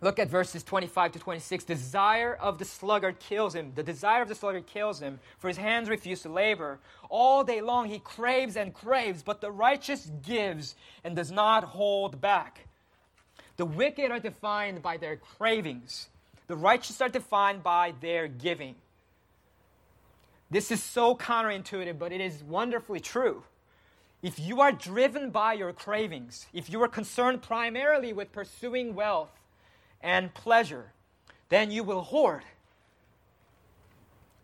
Look 0.00 0.18
at 0.20 0.28
verses 0.28 0.62
25 0.62 1.12
to 1.12 1.18
26. 1.18 1.64
Desire 1.64 2.34
of 2.34 2.58
the 2.58 2.64
sluggard 2.64 3.18
kills 3.18 3.54
him. 3.54 3.72
The 3.74 3.82
desire 3.82 4.22
of 4.22 4.28
the 4.28 4.34
sluggard 4.34 4.66
kills 4.66 5.00
him, 5.00 5.18
for 5.38 5.48
his 5.48 5.56
hands 5.56 5.88
refuse 5.88 6.22
to 6.22 6.28
labor. 6.28 6.78
All 7.08 7.42
day 7.42 7.60
long 7.60 7.88
he 7.88 7.98
craves 7.98 8.56
and 8.56 8.72
craves, 8.72 9.22
but 9.22 9.40
the 9.40 9.50
righteous 9.50 10.10
gives 10.24 10.76
and 11.02 11.16
does 11.16 11.32
not 11.32 11.64
hold 11.64 12.20
back. 12.20 12.66
The 13.56 13.64
wicked 13.64 14.12
are 14.12 14.20
defined 14.20 14.82
by 14.82 14.98
their 14.98 15.16
cravings, 15.16 16.08
the 16.46 16.56
righteous 16.56 17.00
are 17.00 17.08
defined 17.08 17.64
by 17.64 17.92
their 18.00 18.28
giving. 18.28 18.76
This 20.50 20.70
is 20.70 20.82
so 20.82 21.14
counterintuitive, 21.14 21.98
but 21.98 22.12
it 22.12 22.20
is 22.20 22.42
wonderfully 22.42 23.00
true. 23.00 23.42
If 24.22 24.38
you 24.38 24.60
are 24.60 24.72
driven 24.72 25.30
by 25.30 25.52
your 25.54 25.72
cravings, 25.72 26.46
if 26.54 26.70
you 26.70 26.82
are 26.82 26.88
concerned 26.88 27.42
primarily 27.42 28.12
with 28.12 28.32
pursuing 28.32 28.94
wealth, 28.94 29.30
and 30.02 30.32
pleasure, 30.34 30.92
then 31.48 31.70
you 31.70 31.82
will 31.82 32.02
hoard. 32.02 32.44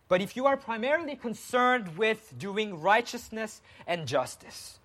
But 0.08 0.20
if 0.20 0.36
you 0.36 0.46
are 0.46 0.56
primarily 0.56 1.16
concerned 1.16 1.96
with 1.96 2.34
doing 2.38 2.80
righteousness 2.80 3.60
and 3.86 4.06
justice, 4.06 4.78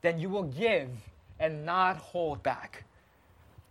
then 0.00 0.18
you 0.18 0.28
will 0.28 0.44
give 0.44 0.88
and 1.38 1.64
not 1.64 1.96
hold 1.96 2.42
back. 2.42 2.84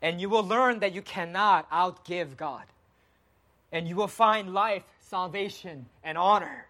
And 0.01 0.19
you 0.19 0.29
will 0.29 0.43
learn 0.43 0.79
that 0.79 0.93
you 0.93 1.01
cannot 1.01 1.69
outgive 1.69 2.37
God. 2.37 2.63
And 3.71 3.87
you 3.87 3.95
will 3.95 4.07
find 4.07 4.53
life, 4.53 4.83
salvation, 4.99 5.85
and 6.03 6.17
honor. 6.17 6.67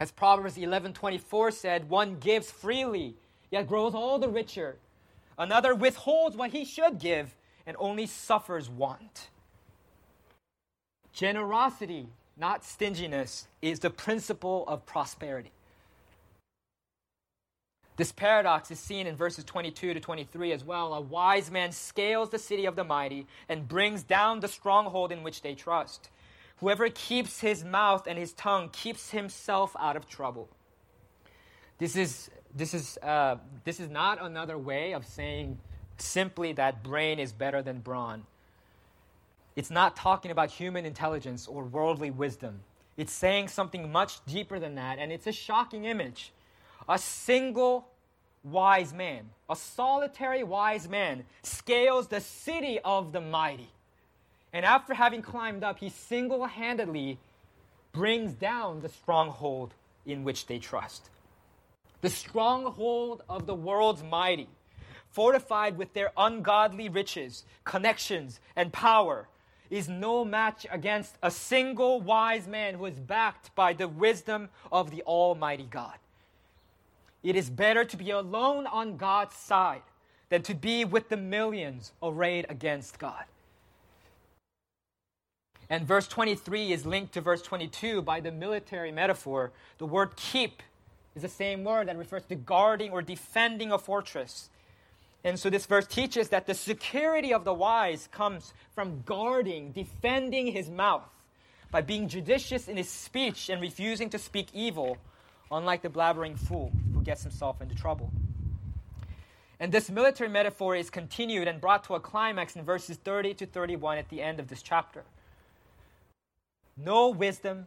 As 0.00 0.10
Proverbs 0.10 0.56
11:24 0.56 1.52
said, 1.52 1.88
one 1.88 2.18
gives 2.18 2.50
freely, 2.50 3.14
yet 3.50 3.68
grows 3.68 3.94
all 3.94 4.18
the 4.18 4.28
richer. 4.28 4.76
Another 5.38 5.74
withholds 5.74 6.36
what 6.36 6.50
he 6.50 6.64
should 6.64 6.98
give, 6.98 7.34
and 7.66 7.76
only 7.78 8.06
suffers 8.06 8.68
want. 8.68 9.28
Generosity, 11.12 12.08
not 12.36 12.64
stinginess, 12.64 13.46
is 13.62 13.78
the 13.78 13.90
principle 13.90 14.64
of 14.66 14.84
prosperity. 14.84 15.52
This 17.96 18.10
paradox 18.10 18.72
is 18.72 18.80
seen 18.80 19.06
in 19.06 19.14
verses 19.14 19.44
22 19.44 19.94
to 19.94 20.00
23 20.00 20.52
as 20.52 20.64
well. 20.64 20.94
A 20.94 21.00
wise 21.00 21.50
man 21.50 21.70
scales 21.70 22.30
the 22.30 22.40
city 22.40 22.66
of 22.66 22.74
the 22.74 22.82
mighty 22.82 23.26
and 23.48 23.68
brings 23.68 24.02
down 24.02 24.40
the 24.40 24.48
stronghold 24.48 25.12
in 25.12 25.22
which 25.22 25.42
they 25.42 25.54
trust. 25.54 26.10
Whoever 26.58 26.88
keeps 26.88 27.40
his 27.40 27.64
mouth 27.64 28.08
and 28.08 28.18
his 28.18 28.32
tongue 28.32 28.68
keeps 28.70 29.10
himself 29.10 29.76
out 29.78 29.96
of 29.96 30.08
trouble. 30.08 30.48
This 31.78 31.94
is, 31.94 32.30
this 32.54 32.74
is, 32.74 32.98
uh, 33.00 33.36
this 33.62 33.78
is 33.78 33.88
not 33.88 34.20
another 34.20 34.58
way 34.58 34.92
of 34.92 35.06
saying 35.06 35.58
simply 35.98 36.52
that 36.52 36.82
brain 36.82 37.18
is 37.18 37.32
better 37.32 37.62
than 37.62 37.80
brawn. 37.80 38.24
It's 39.56 39.70
not 39.70 39.96
talking 39.96 40.30
about 40.30 40.50
human 40.50 40.84
intelligence 40.84 41.46
or 41.46 41.64
worldly 41.64 42.10
wisdom. 42.10 42.60
It's 42.96 43.12
saying 43.12 43.48
something 43.48 43.90
much 43.90 44.24
deeper 44.26 44.58
than 44.58 44.74
that, 44.76 44.98
and 44.98 45.12
it's 45.12 45.26
a 45.26 45.32
shocking 45.32 45.84
image. 45.84 46.32
A 46.88 46.98
single 46.98 47.88
wise 48.42 48.92
man, 48.92 49.30
a 49.48 49.56
solitary 49.56 50.42
wise 50.42 50.88
man, 50.88 51.24
scales 51.42 52.08
the 52.08 52.20
city 52.20 52.78
of 52.84 53.12
the 53.12 53.20
mighty. 53.20 53.70
And 54.52 54.64
after 54.64 54.94
having 54.94 55.22
climbed 55.22 55.64
up, 55.64 55.78
he 55.78 55.88
single 55.88 56.46
handedly 56.46 57.18
brings 57.92 58.32
down 58.34 58.80
the 58.80 58.88
stronghold 58.88 59.74
in 60.04 60.24
which 60.24 60.46
they 60.46 60.58
trust. 60.58 61.08
The 62.02 62.10
stronghold 62.10 63.22
of 63.28 63.46
the 63.46 63.54
world's 63.54 64.02
mighty 64.02 64.48
fortified 65.14 65.78
with 65.78 65.94
their 65.94 66.10
ungodly 66.16 66.88
riches, 66.88 67.44
connections, 67.64 68.40
and 68.56 68.72
power, 68.72 69.28
is 69.70 69.88
no 69.88 70.24
match 70.24 70.66
against 70.70 71.14
a 71.22 71.30
single 71.30 72.00
wise 72.00 72.48
man 72.48 72.74
who 72.74 72.84
is 72.86 72.98
backed 72.98 73.54
by 73.54 73.72
the 73.72 73.86
wisdom 73.86 74.48
of 74.72 74.90
the 74.90 75.02
Almighty 75.02 75.68
God. 75.70 75.94
It 77.22 77.36
is 77.36 77.48
better 77.48 77.84
to 77.84 77.96
be 77.96 78.10
alone 78.10 78.66
on 78.66 78.96
God's 78.96 79.36
side 79.36 79.82
than 80.30 80.42
to 80.42 80.54
be 80.54 80.84
with 80.84 81.08
the 81.08 81.16
millions 81.16 81.92
arrayed 82.02 82.46
against 82.48 82.98
God. 82.98 83.24
And 85.70 85.86
verse 85.86 86.08
23 86.08 86.72
is 86.72 86.84
linked 86.84 87.14
to 87.14 87.20
verse 87.20 87.40
22 87.40 88.02
by 88.02 88.18
the 88.20 88.32
military 88.32 88.90
metaphor. 88.90 89.52
The 89.78 89.86
word 89.86 90.16
keep 90.16 90.62
is 91.14 91.22
the 91.22 91.28
same 91.28 91.62
word 91.62 91.88
that 91.88 91.96
refers 91.96 92.24
to 92.24 92.34
guarding 92.34 92.90
or 92.90 93.00
defending 93.00 93.70
a 93.70 93.78
fortress. 93.78 94.50
And 95.24 95.40
so 95.40 95.48
this 95.48 95.64
verse 95.64 95.86
teaches 95.86 96.28
that 96.28 96.46
the 96.46 96.54
security 96.54 97.32
of 97.32 97.44
the 97.44 97.54
wise 97.54 98.08
comes 98.12 98.52
from 98.74 99.02
guarding, 99.06 99.72
defending 99.72 100.48
his 100.48 100.68
mouth 100.68 101.08
by 101.70 101.80
being 101.80 102.08
judicious 102.08 102.68
in 102.68 102.76
his 102.76 102.90
speech 102.90 103.48
and 103.48 103.60
refusing 103.60 104.10
to 104.10 104.18
speak 104.18 104.48
evil, 104.52 104.98
unlike 105.50 105.80
the 105.80 105.88
blabbering 105.88 106.38
fool 106.38 106.70
who 106.92 107.00
gets 107.00 107.22
himself 107.22 107.62
into 107.62 107.74
trouble. 107.74 108.12
And 109.58 109.72
this 109.72 109.88
military 109.88 110.28
metaphor 110.28 110.76
is 110.76 110.90
continued 110.90 111.48
and 111.48 111.58
brought 111.58 111.84
to 111.84 111.94
a 111.94 112.00
climax 112.00 112.54
in 112.54 112.64
verses 112.64 112.98
30 112.98 113.32
to 113.34 113.46
31 113.46 113.96
at 113.96 114.10
the 114.10 114.20
end 114.20 114.40
of 114.40 114.48
this 114.48 114.60
chapter. 114.60 115.04
No 116.76 117.08
wisdom, 117.08 117.66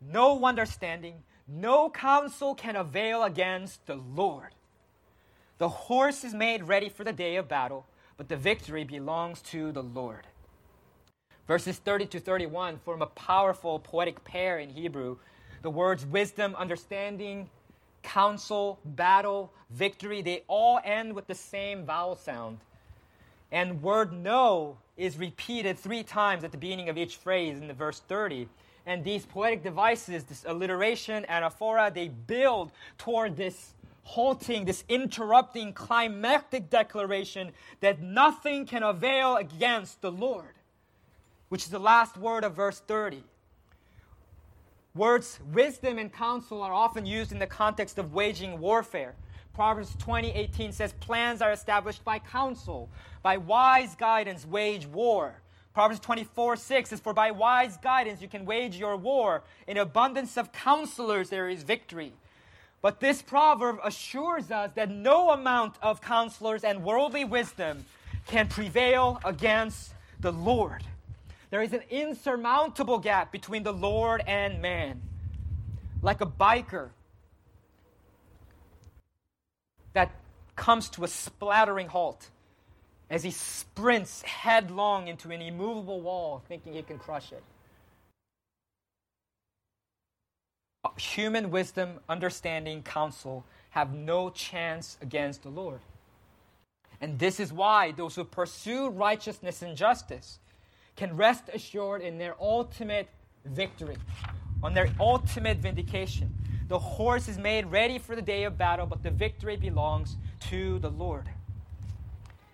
no 0.00 0.44
understanding, 0.44 1.22
no 1.46 1.88
counsel 1.88 2.56
can 2.56 2.74
avail 2.74 3.22
against 3.22 3.86
the 3.86 3.94
Lord. 3.94 4.55
The 5.58 5.68
horse 5.68 6.22
is 6.22 6.34
made 6.34 6.64
ready 6.64 6.88
for 6.88 7.04
the 7.04 7.12
day 7.12 7.36
of 7.36 7.48
battle, 7.48 7.86
but 8.16 8.28
the 8.28 8.36
victory 8.36 8.84
belongs 8.84 9.40
to 9.42 9.72
the 9.72 9.82
Lord. 9.82 10.26
Verses 11.46 11.78
30 11.78 12.06
to 12.06 12.20
31 12.20 12.78
form 12.78 13.02
a 13.02 13.06
powerful 13.06 13.78
poetic 13.78 14.22
pair 14.24 14.58
in 14.58 14.68
Hebrew. 14.68 15.16
The 15.62 15.70
words 15.70 16.04
wisdom, 16.04 16.54
understanding, 16.56 17.48
counsel, 18.02 18.78
battle, 18.84 19.52
victory, 19.70 20.22
they 20.22 20.42
all 20.46 20.80
end 20.84 21.14
with 21.14 21.26
the 21.26 21.34
same 21.34 21.86
vowel 21.86 22.16
sound. 22.16 22.58
And 23.50 23.82
word 23.82 24.12
no 24.12 24.76
is 24.96 25.16
repeated 25.16 25.78
three 25.78 26.02
times 26.02 26.44
at 26.44 26.52
the 26.52 26.58
beginning 26.58 26.88
of 26.88 26.98
each 26.98 27.16
phrase 27.16 27.58
in 27.58 27.68
the 27.68 27.74
verse 27.74 28.00
30. 28.08 28.48
And 28.86 29.02
these 29.02 29.24
poetic 29.26 29.62
devices, 29.62 30.24
this 30.24 30.44
alliteration, 30.46 31.24
and 31.24 31.44
anaphora, 31.44 31.92
they 31.92 32.08
build 32.08 32.70
toward 32.98 33.36
this 33.36 33.74
halting, 34.06 34.64
this 34.64 34.84
interrupting 34.88 35.72
climactic 35.72 36.70
declaration 36.70 37.50
that 37.80 38.00
nothing 38.00 38.64
can 38.64 38.84
avail 38.84 39.36
against 39.36 40.00
the 40.00 40.12
Lord, 40.12 40.54
which 41.48 41.64
is 41.64 41.70
the 41.70 41.80
last 41.80 42.16
word 42.16 42.44
of 42.44 42.54
verse 42.54 42.78
30. 42.86 43.24
Words 44.94 45.40
wisdom 45.52 45.98
and 45.98 46.12
counsel 46.12 46.62
are 46.62 46.72
often 46.72 47.04
used 47.04 47.32
in 47.32 47.40
the 47.40 47.48
context 47.48 47.98
of 47.98 48.14
waging 48.14 48.60
warfare. 48.60 49.16
Proverbs 49.52 49.96
20:18 49.96 50.72
says 50.72 50.92
plans 51.00 51.42
are 51.42 51.50
established 51.50 52.04
by 52.04 52.20
counsel, 52.20 52.88
by 53.24 53.36
wise 53.36 53.96
guidance 53.96 54.46
wage 54.46 54.86
war. 54.86 55.34
Proverbs 55.74 55.98
24 55.98 56.56
6 56.56 56.90
says, 56.90 57.00
For 57.00 57.12
by 57.12 57.32
wise 57.32 57.76
guidance 57.76 58.22
you 58.22 58.28
can 58.28 58.46
wage 58.46 58.76
your 58.76 58.96
war. 58.96 59.42
In 59.66 59.76
abundance 59.76 60.38
of 60.38 60.52
counselors 60.52 61.28
there 61.28 61.48
is 61.48 61.64
victory. 61.64 62.12
But 62.86 63.00
this 63.00 63.20
proverb 63.20 63.80
assures 63.82 64.52
us 64.52 64.70
that 64.76 64.88
no 64.88 65.30
amount 65.30 65.74
of 65.82 66.00
counselors 66.00 66.62
and 66.62 66.84
worldly 66.84 67.24
wisdom 67.24 67.84
can 68.28 68.46
prevail 68.46 69.20
against 69.24 69.92
the 70.20 70.30
Lord. 70.30 70.84
There 71.50 71.62
is 71.62 71.72
an 71.72 71.82
insurmountable 71.90 72.98
gap 72.98 73.32
between 73.32 73.64
the 73.64 73.72
Lord 73.72 74.22
and 74.28 74.62
man. 74.62 75.02
Like 76.00 76.20
a 76.20 76.26
biker 76.26 76.90
that 79.92 80.12
comes 80.54 80.88
to 80.90 81.02
a 81.02 81.08
splattering 81.08 81.88
halt 81.88 82.30
as 83.10 83.24
he 83.24 83.32
sprints 83.32 84.22
headlong 84.22 85.08
into 85.08 85.32
an 85.32 85.42
immovable 85.42 86.00
wall, 86.00 86.40
thinking 86.46 86.74
he 86.74 86.82
can 86.82 87.00
crush 87.00 87.32
it. 87.32 87.42
Human 90.96 91.50
wisdom, 91.50 92.00
understanding, 92.08 92.82
counsel 92.82 93.44
have 93.70 93.92
no 93.92 94.30
chance 94.30 94.96
against 95.02 95.42
the 95.42 95.48
Lord. 95.48 95.80
And 97.00 97.18
this 97.18 97.40
is 97.40 97.52
why 97.52 97.92
those 97.92 98.14
who 98.14 98.24
pursue 98.24 98.88
righteousness 98.88 99.62
and 99.62 99.76
justice 99.76 100.38
can 100.96 101.14
rest 101.16 101.44
assured 101.52 102.00
in 102.00 102.18
their 102.18 102.34
ultimate 102.40 103.08
victory, 103.44 103.96
on 104.62 104.72
their 104.72 104.88
ultimate 104.98 105.58
vindication. 105.58 106.32
The 106.68 106.78
horse 106.78 107.28
is 107.28 107.38
made 107.38 107.66
ready 107.66 107.98
for 107.98 108.16
the 108.16 108.22
day 108.22 108.44
of 108.44 108.58
battle, 108.58 108.86
but 108.86 109.02
the 109.02 109.10
victory 109.10 109.56
belongs 109.56 110.16
to 110.48 110.78
the 110.78 110.90
Lord. 110.90 111.28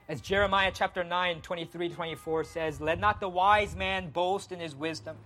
As 0.09 0.21
Jeremiah 0.21 0.73
chapter 0.75 1.05
9, 1.05 1.41
23 1.41 1.89
24 1.89 2.45
says, 2.45 2.81
Let 2.81 2.99
not 2.99 3.21
the 3.21 3.29
wise 3.29 3.75
man 3.75 4.11
boast 4.11 4.53
in 4.53 4.61
his 4.61 4.75
wisdom, 4.75 5.17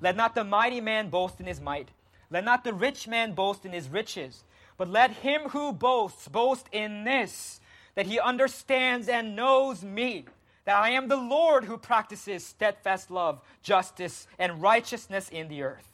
let 0.00 0.14
not 0.14 0.34
the 0.34 0.44
mighty 0.44 0.80
man 0.80 1.08
boast 1.08 1.40
in 1.40 1.46
his 1.46 1.60
might, 1.60 1.88
let 2.30 2.44
not 2.44 2.64
the 2.64 2.72
rich 2.72 3.08
man 3.08 3.32
boast 3.32 3.64
in 3.64 3.72
his 3.72 3.88
riches, 3.88 4.44
but 4.76 4.88
let 4.88 5.10
him 5.10 5.42
who 5.50 5.72
boasts 5.72 6.28
boast 6.28 6.66
in 6.72 7.04
this, 7.04 7.60
that 7.94 8.06
he 8.06 8.20
understands 8.20 9.08
and 9.08 9.34
knows 9.34 9.82
me 9.82 10.26
that 10.68 10.76
I 10.76 10.90
am 10.90 11.08
the 11.08 11.16
Lord 11.16 11.64
who 11.64 11.78
practices 11.78 12.44
steadfast 12.44 13.10
love, 13.10 13.40
justice, 13.62 14.26
and 14.38 14.60
righteousness 14.60 15.30
in 15.30 15.48
the 15.48 15.62
earth. 15.62 15.88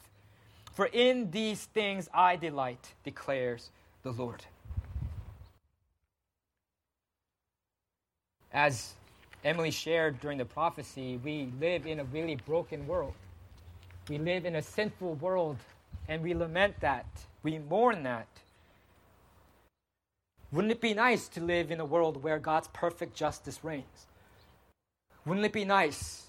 For 0.73 0.87
in 0.87 1.31
these 1.31 1.63
things 1.63 2.09
I 2.13 2.35
delight, 2.35 2.93
declares 3.05 3.69
the 4.03 4.11
Lord. 4.11 4.43
As 8.51 8.95
Emily 9.45 9.71
shared 9.71 10.19
during 10.19 10.37
the 10.37 10.45
prophecy, 10.45 11.21
we 11.23 11.49
live 11.61 11.87
in 11.87 12.01
a 12.01 12.03
really 12.03 12.35
broken 12.35 12.85
world. 12.85 13.13
We 14.09 14.17
live 14.17 14.45
in 14.45 14.55
a 14.57 14.61
sinful 14.61 15.15
world, 15.15 15.55
and 16.07 16.21
we 16.21 16.33
lament 16.33 16.79
that. 16.81 17.05
We 17.43 17.59
mourn 17.59 18.03
that. 18.03 18.27
Wouldn't 20.51 20.71
it 20.71 20.81
be 20.81 20.93
nice 20.93 21.27
to 21.29 21.41
live 21.41 21.71
in 21.71 21.79
a 21.79 21.85
world 21.85 22.23
where 22.23 22.39
God's 22.39 22.69
perfect 22.69 23.15
justice 23.15 23.63
reigns? 23.63 24.05
Wouldn't 25.25 25.45
it 25.45 25.53
be 25.53 25.65
nice 25.65 26.27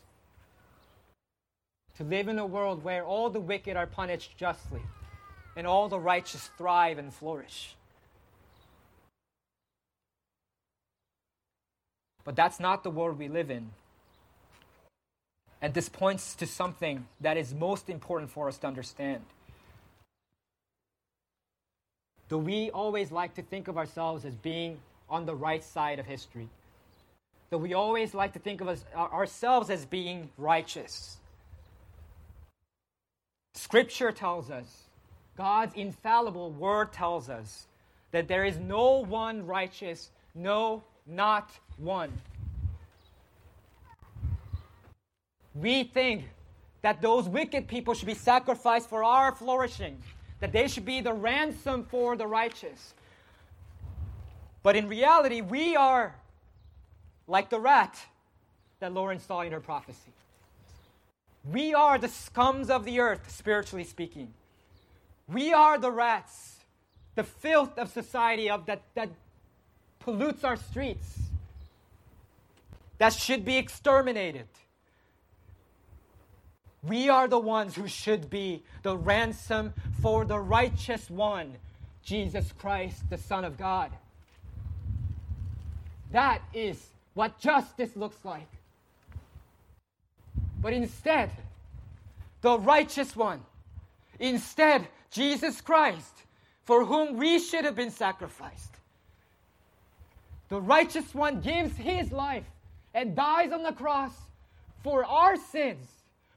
to 1.96 2.04
live 2.04 2.28
in 2.28 2.38
a 2.38 2.46
world 2.46 2.82
where 2.82 3.04
all 3.04 3.30
the 3.30 3.40
wicked 3.40 3.76
are 3.76 3.86
punished 3.86 4.36
justly 4.36 4.82
and 5.56 5.66
all 5.66 5.88
the 5.88 6.00
righteous 6.00 6.50
thrive 6.58 6.98
and 6.98 7.12
flourish? 7.12 7.76
But 12.24 12.34
that's 12.34 12.58
not 12.58 12.82
the 12.82 12.90
world 12.90 13.18
we 13.18 13.28
live 13.28 13.50
in. 13.50 13.70
And 15.62 15.72
this 15.72 15.88
points 15.88 16.34
to 16.34 16.46
something 16.46 17.06
that 17.20 17.36
is 17.36 17.54
most 17.54 17.88
important 17.88 18.30
for 18.30 18.48
us 18.48 18.58
to 18.58 18.66
understand. 18.66 19.22
Do 22.28 22.38
we 22.38 22.70
always 22.70 23.12
like 23.12 23.34
to 23.34 23.42
think 23.42 23.68
of 23.68 23.78
ourselves 23.78 24.24
as 24.24 24.34
being 24.34 24.78
on 25.08 25.26
the 25.26 25.34
right 25.34 25.62
side 25.62 25.98
of 25.98 26.06
history? 26.06 26.48
that 27.50 27.58
we 27.58 27.74
always 27.74 28.14
like 28.14 28.32
to 28.32 28.38
think 28.38 28.60
of 28.60 28.68
us, 28.68 28.84
ourselves 28.94 29.70
as 29.70 29.84
being 29.84 30.28
righteous. 30.36 31.16
Scripture 33.54 34.12
tells 34.12 34.50
us, 34.50 34.82
God's 35.36 35.74
infallible 35.74 36.50
word 36.50 36.92
tells 36.92 37.28
us, 37.28 37.66
that 38.10 38.28
there 38.28 38.44
is 38.44 38.56
no 38.58 39.04
one 39.04 39.46
righteous, 39.46 40.10
no, 40.34 40.82
not 41.06 41.50
one. 41.76 42.12
We 45.54 45.84
think 45.84 46.24
that 46.82 47.00
those 47.00 47.28
wicked 47.28 47.68
people 47.68 47.94
should 47.94 48.06
be 48.06 48.14
sacrificed 48.14 48.88
for 48.88 49.02
our 49.04 49.32
flourishing, 49.32 49.98
that 50.40 50.52
they 50.52 50.68
should 50.68 50.84
be 50.84 51.00
the 51.00 51.12
ransom 51.12 51.84
for 51.84 52.16
the 52.16 52.26
righteous. 52.26 52.94
But 54.62 54.76
in 54.76 54.88
reality, 54.88 55.40
we 55.40 55.76
are 55.76 56.14
like 57.26 57.50
the 57.50 57.60
rat 57.60 57.98
that 58.80 58.92
Lauren 58.92 59.18
saw 59.18 59.40
in 59.40 59.52
her 59.52 59.60
prophecy. 59.60 60.12
We 61.50 61.74
are 61.74 61.98
the 61.98 62.08
scums 62.08 62.70
of 62.70 62.84
the 62.84 63.00
earth, 63.00 63.30
spiritually 63.30 63.84
speaking. 63.84 64.34
We 65.28 65.52
are 65.52 65.78
the 65.78 65.90
rats, 65.90 66.56
the 67.14 67.24
filth 67.24 67.78
of 67.78 67.90
society 67.90 68.50
of 68.50 68.66
that, 68.66 68.82
that 68.94 69.10
pollutes 70.00 70.44
our 70.44 70.56
streets, 70.56 71.18
that 72.98 73.12
should 73.12 73.44
be 73.44 73.56
exterminated. 73.56 74.46
We 76.86 77.08
are 77.08 77.26
the 77.26 77.38
ones 77.38 77.74
who 77.74 77.88
should 77.88 78.30
be 78.30 78.62
the 78.82 78.96
ransom 78.96 79.74
for 80.00 80.24
the 80.24 80.38
righteous 80.38 81.10
one, 81.10 81.54
Jesus 82.04 82.52
Christ, 82.58 83.10
the 83.10 83.18
Son 83.18 83.44
of 83.44 83.56
God. 83.56 83.90
That 86.12 86.42
is 86.54 86.80
what 87.14 87.38
justice 87.38 87.96
looks 87.96 88.24
like. 88.24 88.48
But 90.60 90.72
instead, 90.72 91.30
the 92.40 92.58
righteous 92.58 93.16
one, 93.16 93.40
instead, 94.18 94.86
Jesus 95.10 95.60
Christ, 95.60 96.22
for 96.64 96.84
whom 96.84 97.16
we 97.16 97.38
should 97.38 97.64
have 97.64 97.74
been 97.74 97.90
sacrificed. 97.90 98.72
The 100.48 100.60
righteous 100.60 101.14
one 101.14 101.40
gives 101.40 101.76
his 101.76 102.12
life 102.12 102.44
and 102.94 103.16
dies 103.16 103.52
on 103.52 103.62
the 103.62 103.72
cross 103.72 104.12
for 104.82 105.04
our 105.04 105.36
sins, 105.36 105.86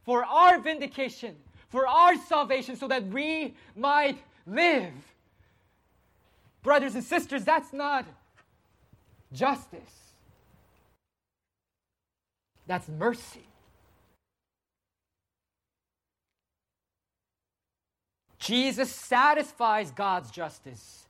for 0.09 0.25
our 0.25 0.57
vindication, 0.57 1.35
for 1.67 1.85
our 1.85 2.15
salvation, 2.15 2.75
so 2.75 2.87
that 2.87 3.05
we 3.09 3.53
might 3.75 4.17
live. 4.47 4.91
Brothers 6.63 6.95
and 6.95 7.03
sisters, 7.03 7.45
that's 7.45 7.71
not 7.73 8.07
justice. 9.31 10.15
That's 12.65 12.87
mercy. 12.87 13.45
Jesus 18.39 18.89
satisfies 18.89 19.91
God's 19.91 20.31
justice 20.31 21.05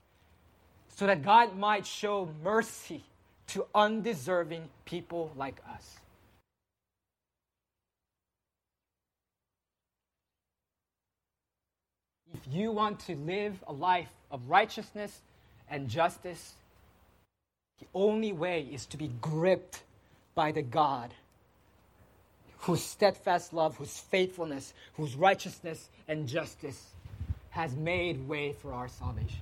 so 0.90 1.08
that 1.08 1.24
God 1.24 1.58
might 1.58 1.86
show 1.86 2.28
mercy 2.44 3.06
to 3.48 3.66
undeserving 3.74 4.68
people 4.84 5.32
like 5.38 5.62
us. 5.74 5.99
you 12.52 12.72
want 12.72 13.00
to 13.02 13.16
live 13.16 13.64
a 13.68 13.74
life 13.74 14.10
of 14.32 14.50
righteousness 14.50 15.22
and 15.70 15.88
justice, 15.90 16.54
the 17.80 17.88
only 17.94 18.32
way 18.34 18.68
is 18.72 18.86
to 18.88 18.98
be 18.98 19.12
gripped 19.22 19.84
by 20.36 20.52
the 20.52 20.62
God 20.62 21.14
whose 22.60 22.84
steadfast 22.84 23.54
love, 23.54 23.78
whose 23.78 23.98
faithfulness, 23.98 24.74
whose 24.96 25.16
righteousness 25.16 25.90
and 26.08 26.28
justice 26.28 26.92
has 27.52 27.76
made 27.76 28.28
way 28.28 28.54
for 28.54 28.74
our 28.74 28.88
salvation. 28.88 29.40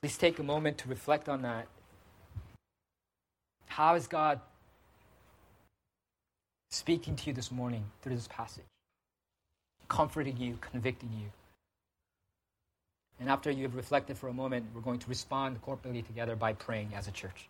Please 0.00 0.18
take 0.18 0.38
a 0.38 0.42
moment 0.42 0.78
to 0.78 0.88
reflect 0.88 1.28
on 1.28 1.42
that. 1.42 1.66
How 3.66 3.94
is 3.94 4.06
God 4.06 4.40
speaking 6.74 7.14
to 7.14 7.26
you 7.28 7.32
this 7.32 7.52
morning 7.52 7.84
through 8.02 8.16
this 8.16 8.28
passage? 8.28 8.64
Comforting 9.88 10.36
you, 10.36 10.58
convicting 10.60 11.10
you. 11.12 11.28
And 13.20 13.30
after 13.30 13.50
you 13.50 13.62
have 13.62 13.76
reflected 13.76 14.18
for 14.18 14.28
a 14.28 14.32
moment, 14.32 14.66
we're 14.74 14.80
going 14.80 14.98
to 14.98 15.08
respond 15.08 15.62
corporately 15.62 16.04
together 16.04 16.34
by 16.34 16.52
praying 16.52 16.90
as 16.96 17.06
a 17.06 17.12
church. 17.12 17.48